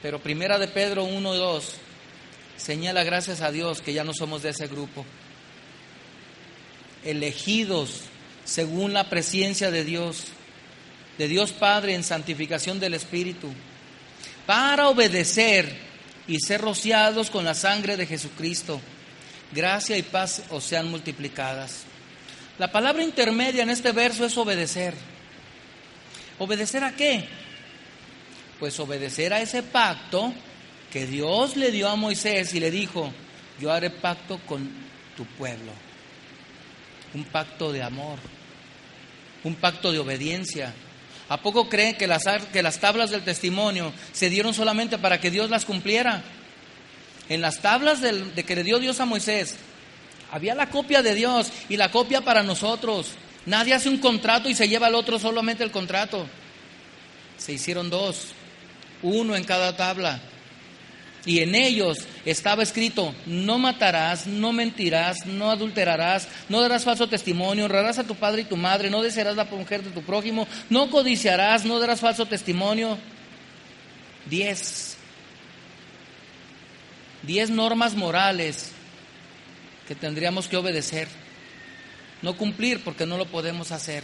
[0.02, 1.74] Pero primera de Pedro 1 y 2
[2.56, 5.04] señala gracias a Dios que ya no somos de ese grupo.
[7.04, 8.02] Elegidos
[8.44, 10.24] según la presencia de Dios,
[11.18, 13.52] de Dios Padre en santificación del Espíritu,
[14.46, 15.87] para obedecer
[16.28, 18.80] y ser rociados con la sangre de Jesucristo.
[19.50, 21.84] Gracia y paz os sean multiplicadas.
[22.58, 24.94] La palabra intermedia en este verso es obedecer.
[26.38, 27.26] ¿Obedecer a qué?
[28.60, 30.34] Pues obedecer a ese pacto
[30.92, 33.12] que Dios le dio a Moisés y le dijo,
[33.58, 34.68] yo haré pacto con
[35.16, 35.72] tu pueblo.
[37.14, 38.18] Un pacto de amor,
[39.44, 40.74] un pacto de obediencia.
[41.28, 45.30] ¿A poco creen que las, que las tablas del testimonio se dieron solamente para que
[45.30, 46.22] Dios las cumpliera?
[47.28, 49.56] En las tablas de que le dio Dios a Moisés,
[50.30, 53.12] había la copia de Dios y la copia para nosotros.
[53.46, 56.26] Nadie hace un contrato y se lleva al otro solamente el contrato.
[57.36, 58.28] Se hicieron dos
[59.02, 60.20] uno en cada tabla.
[61.24, 61.98] Y en ellos
[62.30, 68.14] estaba escrito, no matarás, no mentirás, no adulterarás, no darás falso testimonio, honrarás a tu
[68.14, 72.00] padre y tu madre, no desearás la mujer de tu prójimo, no codiciarás, no darás
[72.00, 72.98] falso testimonio.
[74.26, 74.96] Diez.
[77.22, 78.72] Diez normas morales
[79.86, 81.08] que tendríamos que obedecer.
[82.20, 84.02] No cumplir porque no lo podemos hacer.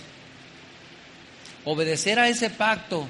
[1.64, 3.08] Obedecer a ese pacto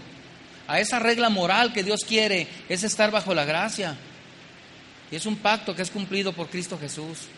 [0.67, 3.97] a esa regla moral que Dios quiere, es estar bajo la gracia.
[5.11, 7.29] Y es un pacto que es cumplido por Cristo Jesús.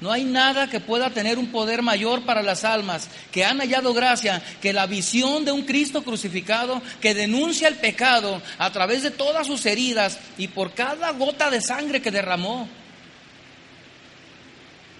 [0.00, 3.94] No hay nada que pueda tener un poder mayor para las almas que han hallado
[3.94, 9.10] gracia que la visión de un Cristo crucificado que denuncia el pecado a través de
[9.10, 12.68] todas sus heridas y por cada gota de sangre que derramó.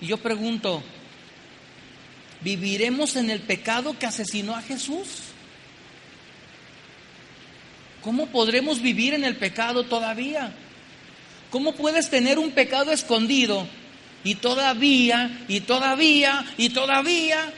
[0.00, 0.82] Y yo pregunto,
[2.40, 5.06] ¿viviremos en el pecado que asesinó a Jesús?
[8.00, 10.52] ¿Cómo podremos vivir en el pecado todavía?
[11.54, 13.64] ¿Cómo puedes tener un pecado escondido
[14.24, 17.52] y todavía, y todavía, y todavía?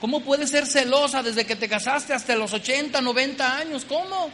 [0.00, 3.84] ¿Cómo puedes ser celosa desde que te casaste hasta los 80, 90 años?
[3.84, 4.30] ¿Cómo?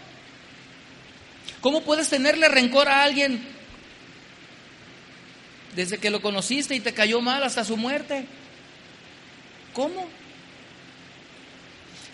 [1.61, 3.42] ¿Cómo puedes tenerle rencor a alguien
[5.74, 8.26] desde que lo conociste y te cayó mal hasta su muerte?
[9.72, 10.07] ¿Cómo?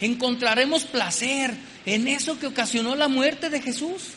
[0.00, 1.52] encontraremos placer
[1.84, 4.12] en eso que ocasionó la muerte de Jesús.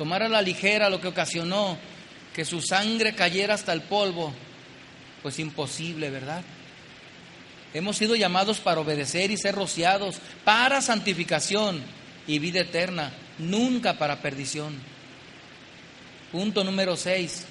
[0.00, 1.76] Tomar a la ligera lo que ocasionó
[2.34, 4.32] que su sangre cayera hasta el polvo,
[5.22, 6.42] pues imposible, ¿verdad?
[7.74, 11.82] Hemos sido llamados para obedecer y ser rociados para santificación
[12.26, 14.72] y vida eterna, nunca para perdición.
[16.32, 17.44] Punto número 6.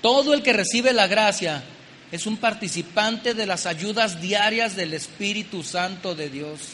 [0.00, 1.62] Todo el que recibe la gracia
[2.10, 6.72] es un participante de las ayudas diarias del Espíritu Santo de Dios.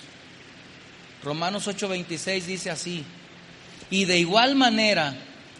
[1.23, 3.05] Romanos 8:26 dice así,
[3.91, 5.17] y de igual manera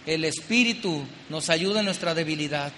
[0.07, 2.73] el Espíritu nos ayuda en nuestra debilidad.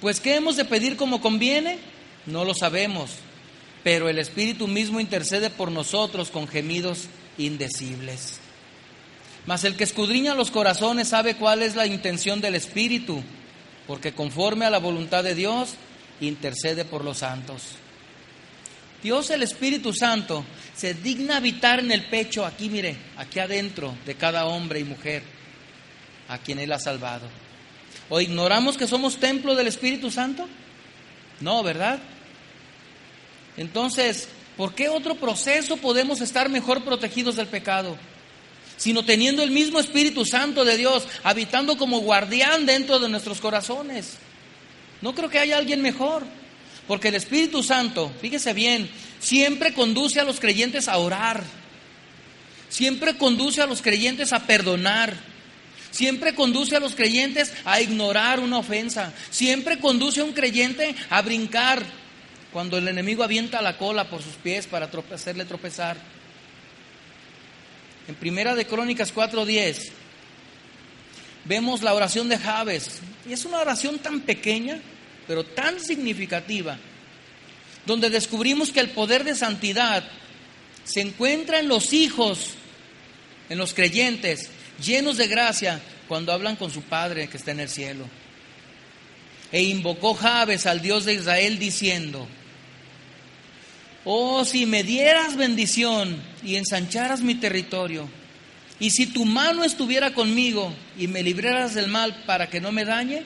[0.00, 1.78] Pues ¿qué hemos de pedir como conviene?
[2.26, 3.12] No lo sabemos,
[3.84, 7.04] pero el Espíritu mismo intercede por nosotros con gemidos
[7.38, 8.40] indecibles.
[9.46, 13.22] Mas el que escudriña los corazones sabe cuál es la intención del Espíritu,
[13.86, 15.74] porque conforme a la voluntad de Dios,
[16.20, 17.62] intercede por los santos.
[19.02, 20.44] Dios el Espíritu Santo
[20.74, 25.22] se digna habitar en el pecho, aquí mire, aquí adentro de cada hombre y mujer
[26.28, 27.28] a quien Él ha salvado.
[28.08, 30.48] ¿O ignoramos que somos templo del Espíritu Santo?
[31.40, 31.98] No, ¿verdad?
[33.56, 37.96] Entonces, ¿por qué otro proceso podemos estar mejor protegidos del pecado?
[38.76, 44.18] Sino teniendo el mismo Espíritu Santo de Dios habitando como guardián dentro de nuestros corazones.
[45.00, 46.24] No creo que haya alguien mejor.
[46.86, 51.42] Porque el Espíritu Santo, fíjese bien, siempre conduce a los creyentes a orar.
[52.68, 55.14] Siempre conduce a los creyentes a perdonar.
[55.90, 59.12] Siempre conduce a los creyentes a ignorar una ofensa.
[59.30, 61.82] Siempre conduce a un creyente a brincar
[62.52, 65.96] cuando el enemigo avienta la cola por sus pies para hacerle tropezar.
[68.08, 69.90] En Primera de Crónicas 4:10
[71.44, 73.00] vemos la oración de Javes.
[73.28, 74.80] Y es una oración tan pequeña,
[75.26, 76.78] pero tan significativa,
[77.84, 80.04] donde descubrimos que el poder de santidad
[80.84, 82.50] se encuentra en los hijos,
[83.48, 84.50] en los creyentes,
[84.82, 88.08] llenos de gracia, cuando hablan con su Padre que está en el cielo.
[89.52, 92.26] E invocó Jabes al Dios de Israel diciendo,
[94.04, 98.08] Oh, si me dieras bendición y ensancharas mi territorio,
[98.78, 102.84] y si tu mano estuviera conmigo y me libraras del mal para que no me
[102.84, 103.24] dañe,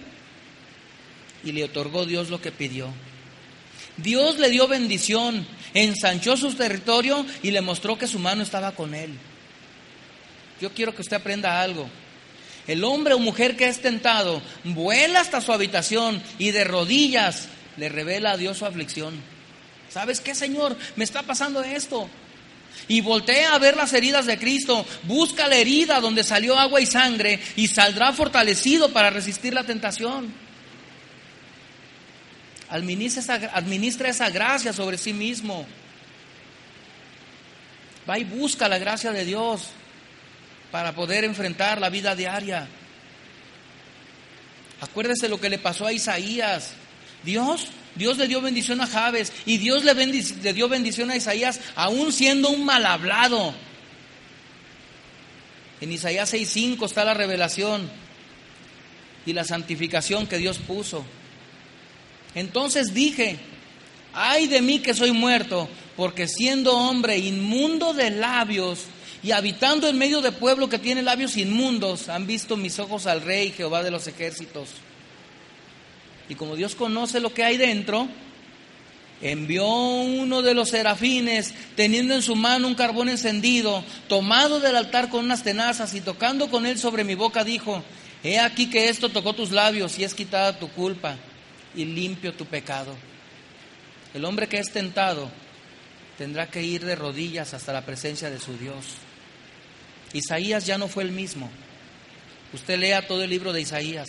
[1.45, 2.89] y le otorgó Dios lo que pidió.
[3.97, 8.95] Dios le dio bendición, ensanchó su territorio y le mostró que su mano estaba con
[8.95, 9.11] él.
[10.61, 11.89] Yo quiero que usted aprenda algo.
[12.67, 17.89] El hombre o mujer que es tentado vuela hasta su habitación y de rodillas le
[17.89, 19.15] revela a Dios su aflicción.
[19.89, 20.77] ¿Sabes qué, Señor?
[20.97, 22.09] Me está pasando esto.
[22.87, 24.87] Y voltea a ver las heridas de Cristo.
[25.05, 30.33] Busca la herida donde salió agua y sangre y saldrá fortalecido para resistir la tentación.
[32.71, 35.67] Administra esa, administra esa gracia sobre sí mismo.
[38.09, 39.71] Va y busca la gracia de Dios
[40.71, 42.69] para poder enfrentar la vida diaria.
[44.81, 46.71] Acuérdese lo que le pasó a Isaías.
[47.25, 47.67] Dios,
[47.97, 52.13] Dios le dio bendición a Javes y Dios le, le dio bendición a Isaías aún
[52.13, 53.53] siendo un mal hablado.
[55.81, 57.91] En Isaías 6:5 está la revelación
[59.27, 61.05] y la santificación que Dios puso.
[62.35, 63.39] Entonces dije,
[64.13, 68.85] ay de mí que soy muerto, porque siendo hombre inmundo de labios
[69.23, 73.23] y habitando en medio de pueblo que tiene labios inmundos, han visto mis ojos al
[73.23, 74.71] rey Jehová de los ejércitos.
[76.29, 78.09] Y como Dios conoce lo que hay dentro,
[79.21, 85.11] envió uno de los serafines, teniendo en su mano un carbón encendido, tomado del altar
[85.11, 87.83] con unas tenazas y tocando con él sobre mi boca, dijo,
[88.23, 91.17] he aquí que esto tocó tus labios y es quitada tu culpa
[91.75, 92.97] y limpio tu pecado.
[94.15, 95.31] El hombre que es tentado
[96.19, 98.97] tendrá que ir de rodillas hasta la presencia de su Dios.
[100.13, 101.51] Isaías ya no fue el mismo.
[102.53, 104.09] Usted lea todo el libro de Isaías.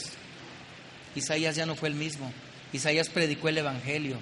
[1.15, 2.33] Isaías ya no fue el mismo.
[2.73, 4.17] Isaías predicó el Evangelio.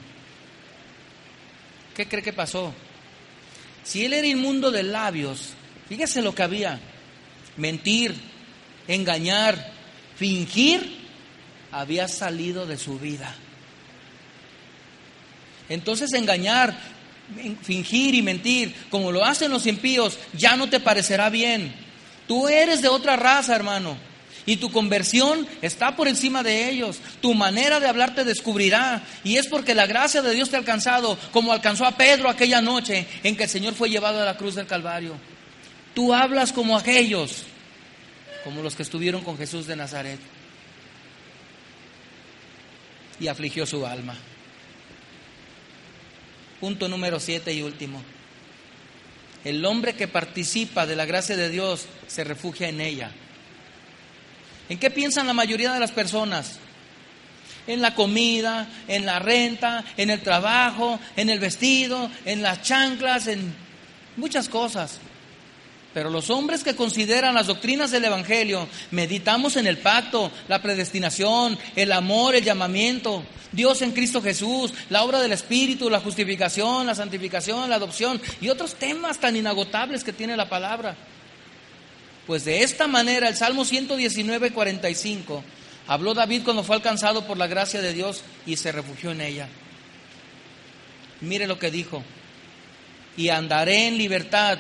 [1.96, 2.74] ¿Qué cree que pasó?
[3.84, 5.54] Si él era inmundo de labios,
[5.88, 6.80] fíjese lo que había.
[7.58, 8.14] Mentir,
[8.88, 9.72] engañar,
[10.16, 10.99] fingir
[11.72, 13.36] había salido de su vida.
[15.70, 16.76] Entonces engañar,
[17.62, 21.74] fingir y mentir, como lo hacen los impíos, ya no te parecerá bien.
[22.28, 23.98] Tú eres de otra raza, hermano,
[24.46, 27.00] y tu conversión está por encima de ellos.
[27.22, 30.60] Tu manera de hablar te descubrirá, y es porque la gracia de Dios te ha
[30.60, 34.38] alcanzado, como alcanzó a Pedro aquella noche en que el Señor fue llevado a la
[34.38, 35.14] cruz del Calvario.
[35.94, 37.44] Tú hablas como aquellos,
[38.44, 40.20] como los que estuvieron con Jesús de Nazaret
[43.20, 44.16] y afligió su alma.
[46.60, 48.02] Punto número siete y último.
[49.44, 53.12] El hombre que participa de la gracia de Dios se refugia en ella.
[54.68, 56.60] ¿En qué piensan la mayoría de las personas?
[57.66, 63.28] En la comida, en la renta, en el trabajo, en el vestido, en las chanclas,
[63.28, 63.54] en
[64.18, 65.00] muchas cosas.
[65.94, 71.58] Pero los hombres que consideran las doctrinas del Evangelio, meditamos en el pacto, la predestinación,
[71.76, 76.94] el amor, el llamamiento, Dios en Cristo Jesús, la obra del Espíritu, la justificación, la
[76.94, 80.96] santificación, la adopción y otros temas tan inagotables que tiene la palabra.
[82.28, 85.44] Pues de esta manera el Salmo 119, 45
[85.88, 89.48] habló David cuando fue alcanzado por la gracia de Dios y se refugió en ella.
[91.22, 92.04] Mire lo que dijo,
[93.18, 94.60] y andaré en libertad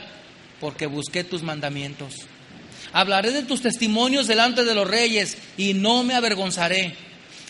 [0.60, 2.28] porque busqué tus mandamientos.
[2.92, 6.96] Hablaré de tus testimonios delante de los reyes y no me avergonzaré.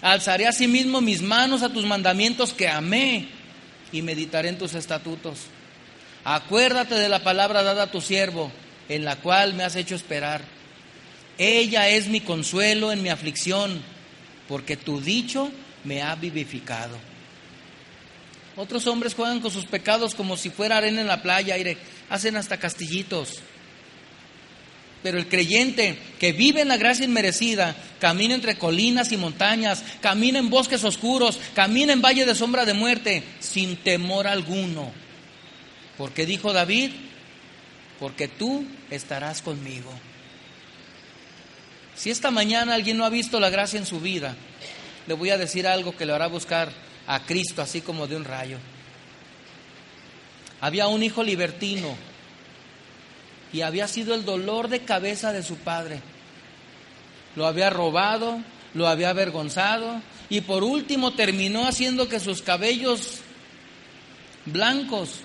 [0.01, 3.27] Alzaré asimismo mis manos a tus mandamientos que amé
[3.91, 5.39] y meditaré en tus estatutos.
[6.23, 8.51] Acuérdate de la palabra dada a tu siervo,
[8.89, 10.41] en la cual me has hecho esperar.
[11.37, 13.81] Ella es mi consuelo en mi aflicción,
[14.47, 15.51] porque tu dicho
[15.85, 16.97] me ha vivificado.
[18.59, 21.77] Otros hombres juegan con sus pecados como si fuera arena en la playa, aire
[22.09, 23.39] hacen hasta castillitos.
[25.01, 30.39] Pero el creyente que vive en la gracia inmerecida, camina entre colinas y montañas, camina
[30.39, 34.91] en bosques oscuros, camina en valle de sombra de muerte, sin temor alguno.
[35.97, 36.91] Porque dijo David,
[37.97, 39.89] porque tú estarás conmigo.
[41.95, 44.35] Si esta mañana alguien no ha visto la gracia en su vida,
[45.07, 48.23] le voy a decir algo que le hará buscar a Cristo así como de un
[48.23, 48.59] rayo.
[50.61, 51.95] Había un hijo libertino
[53.51, 56.01] y había sido el dolor de cabeza de su padre.
[57.35, 58.37] Lo había robado,
[58.75, 63.21] lo había avergonzado y por último terminó haciendo que sus cabellos
[64.45, 65.21] blancos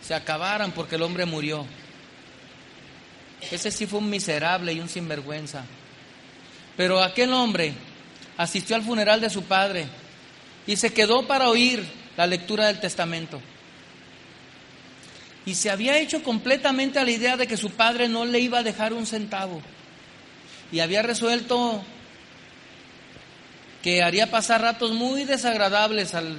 [0.00, 1.66] se acabaran porque el hombre murió.
[3.50, 5.66] Ese sí fue un miserable y un sinvergüenza.
[6.78, 7.74] Pero aquel hombre
[8.38, 9.86] asistió al funeral de su padre
[10.66, 11.84] y se quedó para oír
[12.16, 13.40] la lectura del testamento.
[15.44, 18.58] Y se había hecho completamente a la idea de que su padre no le iba
[18.58, 19.62] a dejar un centavo.
[20.72, 21.84] Y había resuelto
[23.82, 26.36] que haría pasar ratos muy desagradables al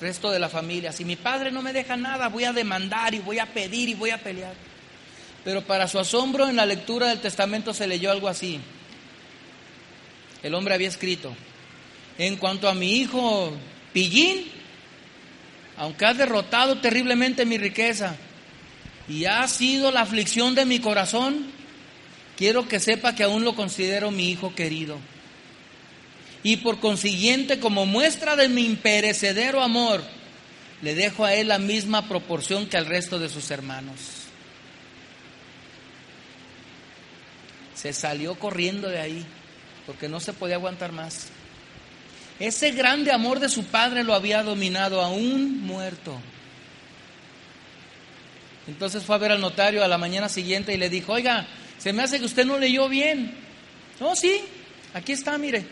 [0.00, 0.90] resto de la familia.
[0.90, 3.94] Si mi padre no me deja nada, voy a demandar y voy a pedir y
[3.94, 4.54] voy a pelear.
[5.44, 8.60] Pero para su asombro en la lectura del testamento se leyó algo así.
[10.42, 11.36] El hombre había escrito,
[12.20, 13.50] en cuanto a mi hijo
[13.94, 14.44] Pillín,
[15.78, 18.14] aunque ha derrotado terriblemente mi riqueza
[19.08, 21.46] y ha sido la aflicción de mi corazón,
[22.36, 24.98] quiero que sepa que aún lo considero mi hijo querido.
[26.42, 30.04] Y por consiguiente, como muestra de mi imperecedero amor,
[30.82, 33.98] le dejo a él la misma proporción que al resto de sus hermanos.
[37.74, 39.26] Se salió corriendo de ahí
[39.86, 41.30] porque no se podía aguantar más.
[42.40, 46.18] Ese grande amor de su padre lo había dominado aún muerto.
[48.66, 51.46] Entonces fue a ver al notario a la mañana siguiente y le dijo, oiga,
[51.78, 53.34] se me hace que usted no leyó bien.
[54.00, 54.40] No, sí,
[54.94, 55.66] aquí está, mire.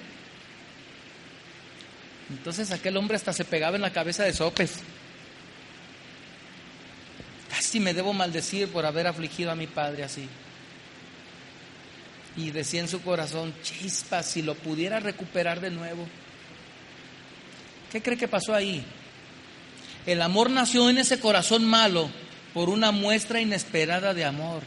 [2.28, 4.80] Entonces aquel hombre hasta se pegaba en la cabeza de sopes.
[7.48, 10.28] Casi me debo maldecir por haber afligido a mi padre así.
[12.36, 16.06] Y decía en su corazón, chispa, si lo pudiera recuperar de nuevo.
[17.92, 18.84] ¿Qué cree que pasó ahí?
[20.06, 22.10] El amor nació en ese corazón malo
[22.54, 24.62] por una muestra inesperada de amor.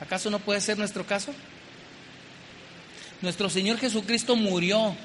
[0.00, 1.34] ¿Acaso no puede ser nuestro caso?
[3.20, 4.96] Nuestro Señor Jesucristo murió,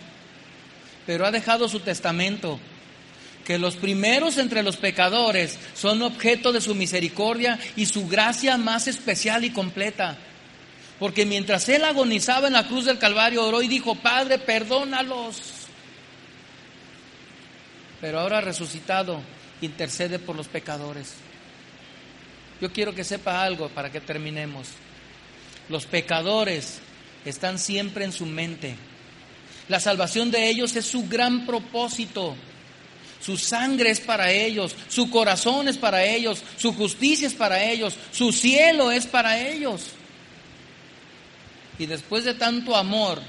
[1.06, 2.60] pero ha dejado su testamento,
[3.44, 8.88] que los primeros entre los pecadores son objeto de su misericordia y su gracia más
[8.88, 10.18] especial y completa.
[11.00, 15.42] Porque mientras él agonizaba en la cruz del Calvario, oró y dijo, Padre, perdónalos.
[18.00, 19.22] Pero ahora resucitado,
[19.62, 21.14] intercede por los pecadores.
[22.62, 24.70] Yo quiero que sepa algo para que terminemos.
[25.68, 26.80] Los pecadores
[27.26, 28.76] están siempre en su mente.
[29.68, 32.36] La salvación de ellos es su gran propósito.
[33.20, 37.96] Su sangre es para ellos, su corazón es para ellos, su justicia es para ellos,
[38.12, 39.94] su cielo es para ellos.
[41.78, 43.22] Y después de tanto amor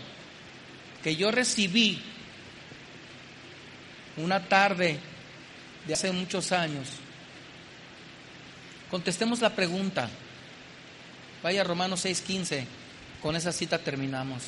[1.02, 2.00] que yo recibí
[4.16, 4.98] una tarde
[5.86, 6.88] de hace muchos años,
[8.90, 10.08] contestemos la pregunta.
[11.42, 12.66] Vaya Romanos 6:15.
[13.20, 14.42] Con esa cita terminamos.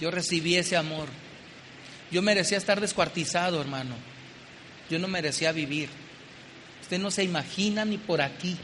[0.00, 1.08] Yo recibí ese amor.
[2.10, 3.94] Yo merecía estar descuartizado, hermano.
[4.90, 5.88] Yo no merecía vivir.
[6.80, 8.56] Usted no se imagina ni por aquí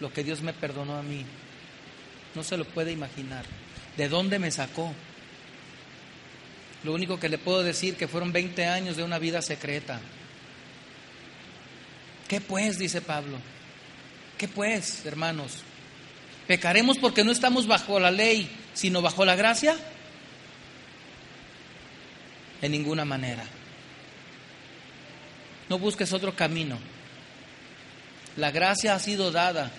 [0.00, 1.24] lo que Dios me perdonó a mí.
[2.34, 3.44] No se lo puede imaginar.
[3.96, 4.92] ¿De dónde me sacó?
[6.84, 10.00] Lo único que le puedo decir que fueron 20 años de una vida secreta.
[12.28, 12.78] ¿Qué pues?
[12.78, 13.38] dice Pablo.
[14.36, 15.64] ¿Qué pues, hermanos?
[16.46, 19.76] ¿Pecaremos porque no estamos bajo la ley, sino bajo la gracia?
[22.62, 23.44] En ninguna manera.
[25.68, 26.78] No busques otro camino.
[28.36, 29.70] La gracia ha sido dada.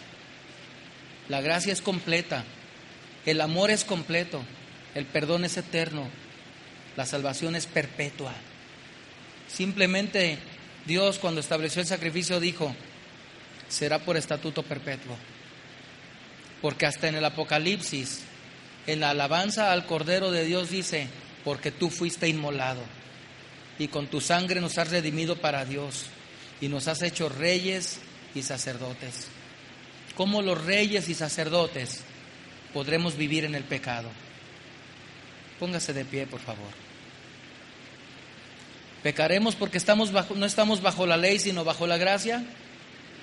[1.29, 2.43] La gracia es completa.
[3.25, 4.43] El amor es completo.
[4.95, 6.09] El perdón es eterno.
[6.97, 8.33] La salvación es perpetua.
[9.47, 10.37] Simplemente
[10.85, 12.75] Dios cuando estableció el sacrificio dijo,
[13.67, 15.15] será por estatuto perpetuo.
[16.61, 18.21] Porque hasta en el Apocalipsis,
[18.87, 21.07] en la alabanza al Cordero de Dios dice,
[21.45, 22.81] porque tú fuiste inmolado
[23.77, 26.05] y con tu sangre nos has redimido para Dios
[26.59, 27.99] y nos has hecho reyes
[28.35, 29.27] y sacerdotes.
[30.19, 32.01] ¿Cómo los reyes y sacerdotes
[32.73, 34.09] podremos vivir en el pecado?
[35.61, 36.73] Póngase de pie, por favor.
[39.01, 42.43] ¿Pecaremos porque estamos no estamos bajo la ley, sino bajo la gracia?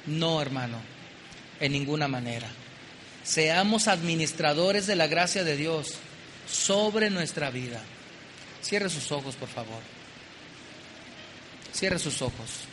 [0.06, 0.78] No, hermano,
[1.60, 2.48] en ninguna manera
[3.24, 5.96] seamos administradores de la gracia de Dios
[6.50, 7.82] sobre nuestra vida.
[8.62, 9.82] Cierre sus ojos, por favor.
[11.74, 12.66] Cierre sus ojos.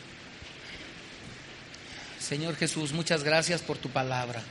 [2.24, 4.42] Señor Jesús, muchas gracias por tu palabra.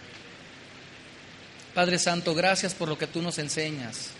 [1.74, 4.11] Padre Santo, gracias por lo que tú nos enseñas.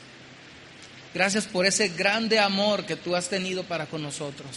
[1.13, 4.49] Gracias por ese grande amor que tú has tenido para con nosotros.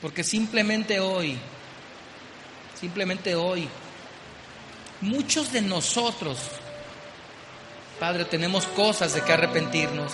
[0.00, 1.36] Porque simplemente hoy,
[2.80, 3.68] simplemente hoy,
[5.00, 6.38] muchos de nosotros,
[7.98, 10.12] Padre, tenemos cosas de que arrepentirnos.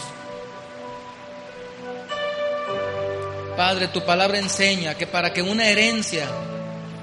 [3.55, 6.27] Padre, tu palabra enseña que para que una herencia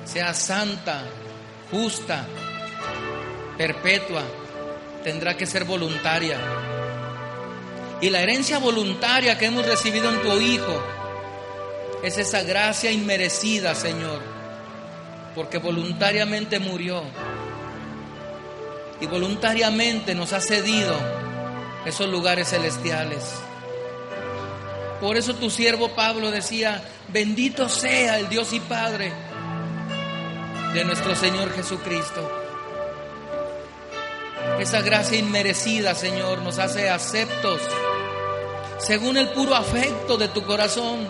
[0.05, 1.03] sea santa,
[1.69, 2.25] justa,
[3.57, 4.23] perpetua,
[5.03, 6.37] tendrá que ser voluntaria.
[8.01, 10.83] Y la herencia voluntaria que hemos recibido en tu Hijo
[12.03, 14.21] es esa gracia inmerecida, Señor,
[15.35, 17.03] porque voluntariamente murió
[18.99, 20.95] y voluntariamente nos ha cedido
[21.85, 23.23] esos lugares celestiales.
[24.99, 29.11] Por eso tu siervo Pablo decía, bendito sea el Dios y Padre
[30.73, 32.29] de nuestro Señor Jesucristo.
[34.59, 37.61] Esa gracia inmerecida, Señor, nos hace aceptos
[38.81, 41.07] según el puro afecto de tu corazón,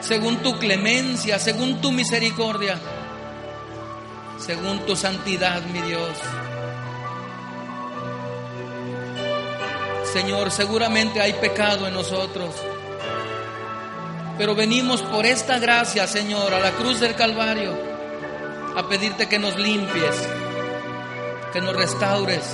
[0.00, 2.78] según tu clemencia, según tu misericordia,
[4.38, 6.16] según tu santidad, mi Dios.
[10.10, 12.54] Señor, seguramente hay pecado en nosotros,
[14.38, 17.89] pero venimos por esta gracia, Señor, a la cruz del Calvario,
[18.76, 20.16] a pedirte que nos limpies,
[21.52, 22.44] que nos restaures,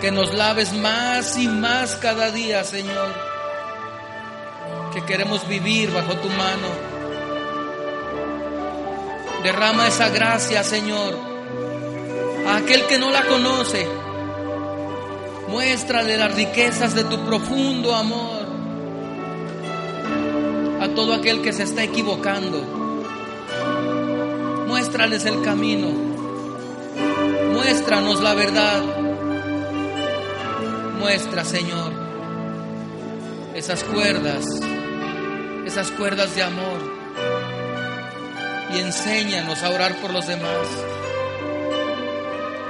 [0.00, 3.12] que nos laves más y más cada día, Señor,
[4.94, 6.68] que queremos vivir bajo tu mano.
[9.42, 11.16] Derrama esa gracia, Señor,
[12.46, 13.88] a aquel que no la conoce.
[15.48, 18.40] Muéstrale las riquezas de tu profundo amor
[20.80, 22.79] a todo aquel que se está equivocando.
[24.90, 25.86] Muéstrales el camino.
[27.52, 28.82] Muéstranos la verdad.
[30.98, 31.92] Muestra, Señor,
[33.54, 34.44] esas cuerdas,
[35.64, 36.80] esas cuerdas de amor.
[38.74, 40.66] Y enséñanos a orar por los demás.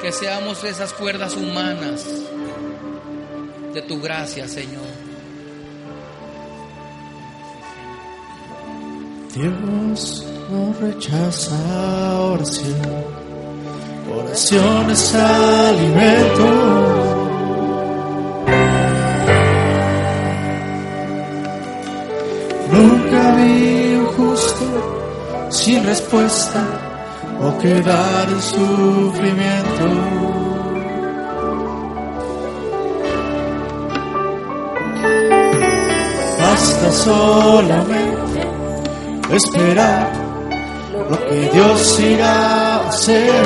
[0.02, 2.04] Que seamos esas cuerdas humanas
[3.72, 4.84] de tu gracia, Señor.
[9.34, 11.56] Dios no rechaza
[12.18, 13.04] oración,
[14.18, 16.46] oración es alimento.
[22.72, 24.66] Nunca vi un justo
[25.50, 26.62] sin respuesta
[27.40, 29.86] o quedar en sufrimiento.
[36.40, 38.40] Basta solamente
[39.32, 40.19] esperar
[41.10, 43.44] lo que Dios irá a hacer.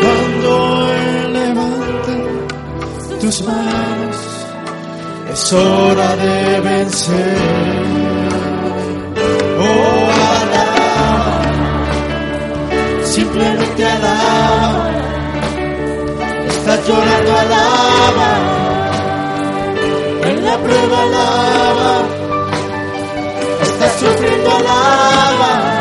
[0.00, 2.14] Cuando Él levante
[3.20, 4.16] tus manos,
[5.32, 7.38] es hora de vencer.
[9.60, 10.04] Oh,
[10.40, 11.42] alaba,
[13.04, 14.90] simplemente alaba.
[16.48, 18.71] Estás llorando, alaba.
[20.62, 22.08] Prueba, alaba.
[23.62, 25.71] Estás sufriendo, alaba.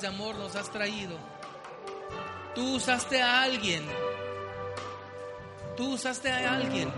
[0.00, 1.16] De amor nos has traído,
[2.54, 3.84] tú usaste a alguien,
[5.76, 6.92] tú usaste a alguien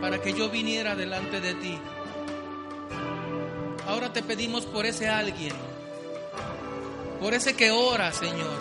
[0.00, 1.78] para que yo viniera delante de ti.
[3.86, 5.54] Ahora te pedimos por ese alguien,
[7.20, 8.58] por ese que ora, Señor,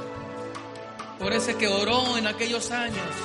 [1.19, 3.15] por ese que oró en aquellos años.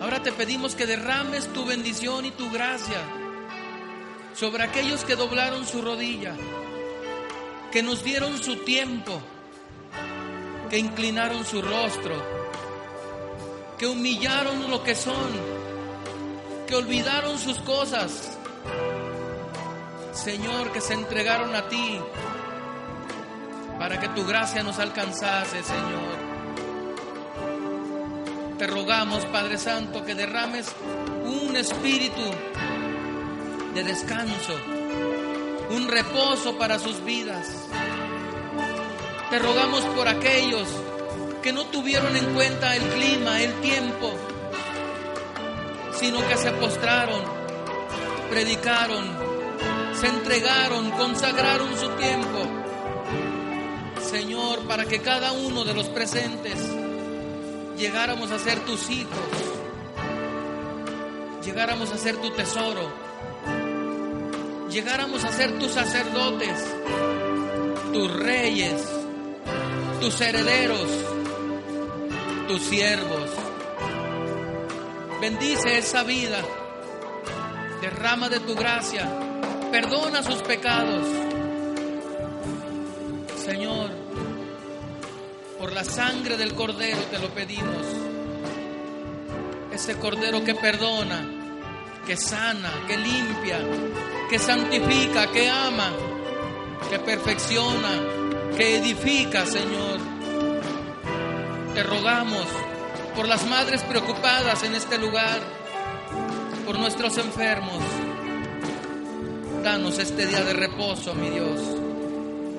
[0.00, 3.00] Ahora te pedimos que derrames tu bendición y tu gracia
[4.32, 6.36] sobre aquellos que doblaron su rodilla,
[7.72, 9.20] que nos dieron su tiempo,
[10.68, 12.14] que inclinaron su rostro,
[13.78, 15.30] que humillaron lo que son,
[16.66, 18.36] que olvidaron sus cosas.
[20.12, 22.00] Señor, que se entregaron a ti
[23.78, 26.28] para que tu gracia nos alcanzase, Señor.
[28.58, 30.66] Te rogamos, Padre Santo, que derrames
[31.24, 32.22] un espíritu
[33.74, 34.54] de descanso,
[35.70, 37.68] un reposo para sus vidas.
[39.30, 40.66] Te rogamos por aquellos
[41.42, 44.14] que no tuvieron en cuenta el clima, el tiempo,
[45.92, 47.20] sino que se postraron,
[48.30, 49.04] predicaron,
[50.00, 52.38] se entregaron, consagraron su tiempo.
[54.00, 56.58] Señor, para que cada uno de los presentes
[57.76, 59.18] llegáramos a ser tus hijos,
[61.44, 62.90] llegáramos a ser tu tesoro,
[64.70, 66.64] llegáramos a ser tus sacerdotes,
[67.92, 68.97] tus reyes,
[70.00, 70.88] tus herederos,
[72.46, 73.30] tus siervos.
[75.20, 76.38] Bendice esa vida,
[77.80, 79.08] derrama de tu gracia,
[79.72, 81.06] perdona sus pecados.
[83.44, 83.90] Señor,
[85.58, 87.86] por la sangre del Cordero te lo pedimos.
[89.72, 91.26] Ese Cordero que perdona,
[92.06, 93.58] que sana, que limpia,
[94.30, 95.90] que santifica, que ama,
[96.88, 98.17] que perfecciona,
[98.58, 100.00] que edifica, Señor.
[101.74, 102.44] Te rogamos
[103.14, 105.38] por las madres preocupadas en este lugar,
[106.66, 107.80] por nuestros enfermos.
[109.62, 111.60] Danos este día de reposo, mi Dios.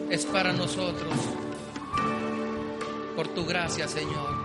[0.09, 1.13] Es para nosotros
[3.17, 4.39] por tu gracia, Señor.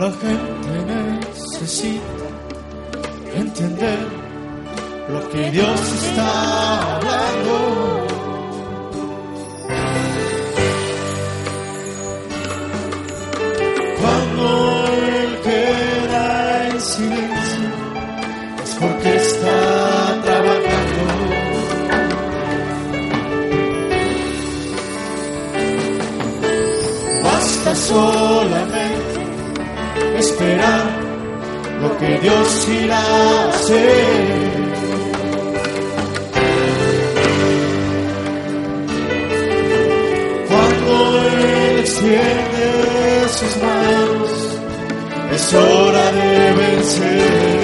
[0.00, 2.02] La gente necesita
[3.36, 4.25] entender
[5.08, 8.06] lo que Dios está hablando.
[14.00, 17.68] Cuando Él queda en silencio,
[18.64, 20.96] es porque está trabajando.
[27.22, 28.86] Basta solamente
[30.18, 30.84] esperar
[31.80, 34.35] lo que Dios irá a hacer.
[42.06, 44.58] Extiende sus manos,
[45.32, 47.55] es hora de vencer.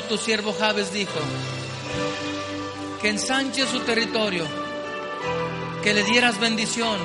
[0.00, 1.20] Tu siervo Javes dijo
[3.02, 4.46] que ensanche su territorio,
[5.82, 6.98] que le dieras bendición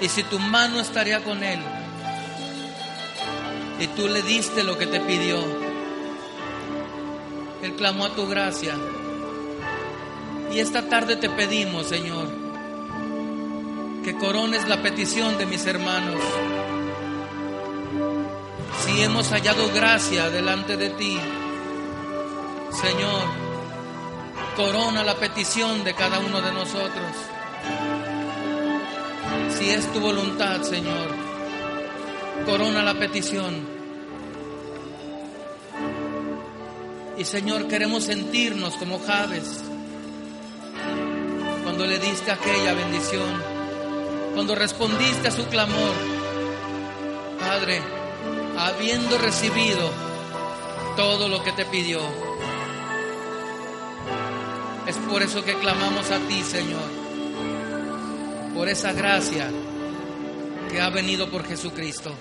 [0.00, 1.60] y si tu mano estaría con él.
[3.78, 5.38] Y tú le diste lo que te pidió.
[7.62, 8.74] Él clamó a tu gracia.
[10.50, 12.28] Y esta tarde te pedimos, Señor,
[14.02, 16.22] que corones la petición de mis hermanos.
[18.94, 21.18] Si hemos hallado gracia delante de ti,
[22.70, 23.24] Señor,
[24.54, 27.10] corona la petición de cada uno de nosotros.
[29.58, 31.08] Si es tu voluntad, Señor,
[32.46, 33.66] corona la petición.
[37.18, 39.60] Y Señor, queremos sentirnos como Javes
[41.64, 43.42] cuando le diste aquella bendición.
[44.34, 45.94] cuando respondiste a su clamor.
[47.40, 47.82] Padre,
[48.58, 49.90] habiendo recibido
[50.96, 52.00] todo lo que te pidió.
[54.86, 56.88] Es por eso que clamamos a ti, Señor,
[58.54, 59.50] por esa gracia
[60.70, 62.14] que ha venido por Jesucristo.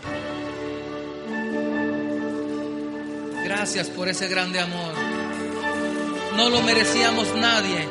[3.43, 4.93] Gracias por ese grande amor.
[6.37, 7.87] No lo merecíamos nadie.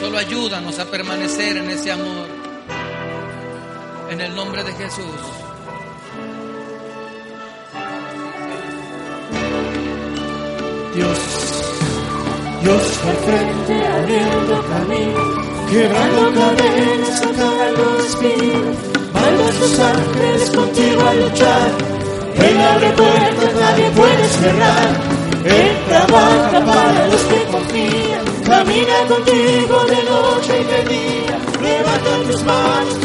[0.00, 2.28] Solo ayúdanos a permanecer en ese amor.
[4.10, 5.41] En el nombre de Jesús.
[10.94, 11.18] Dios,
[12.62, 15.20] Dios al frente abriendo camino,
[15.70, 18.76] quebrando cadenas, sacando espíritus,
[19.14, 21.70] manda sus ángeles contigo a luchar.
[22.34, 24.88] Él abre puertas, nadie puede cerrar.
[25.44, 31.38] Él trabaja para los que confían, camina contigo de noche y de día.
[31.62, 33.01] Levanta tus manos,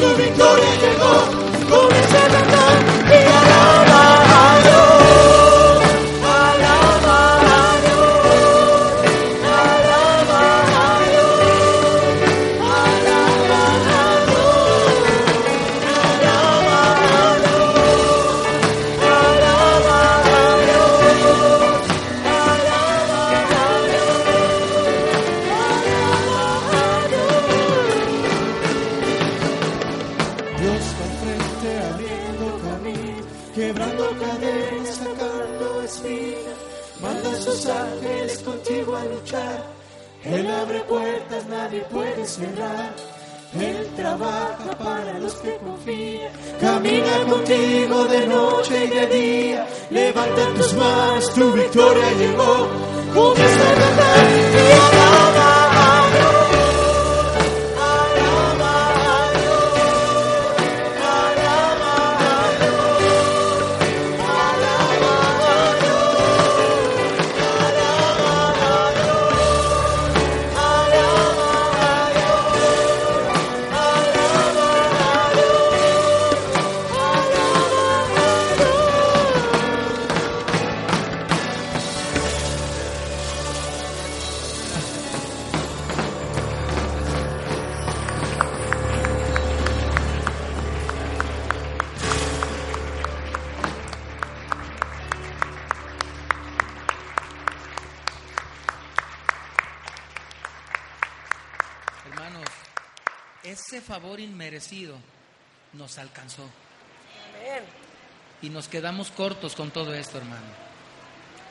[109.18, 110.46] cortos con todo esto, hermano.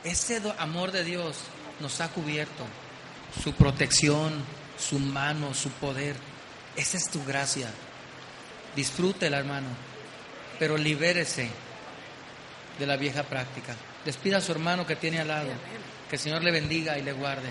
[0.05, 1.37] Ese amor de Dios
[1.81, 2.65] nos ha cubierto.
[3.43, 4.33] Su protección,
[4.79, 6.15] su mano, su poder.
[6.77, 7.69] Esa es tu gracia.
[8.77, 9.67] Disfrútela, hermano.
[10.61, 11.51] Pero libérese
[12.79, 13.75] de la vieja práctica.
[14.05, 15.51] Despida a su hermano que tiene al lado.
[16.09, 17.51] Que el Señor le bendiga y le guarde.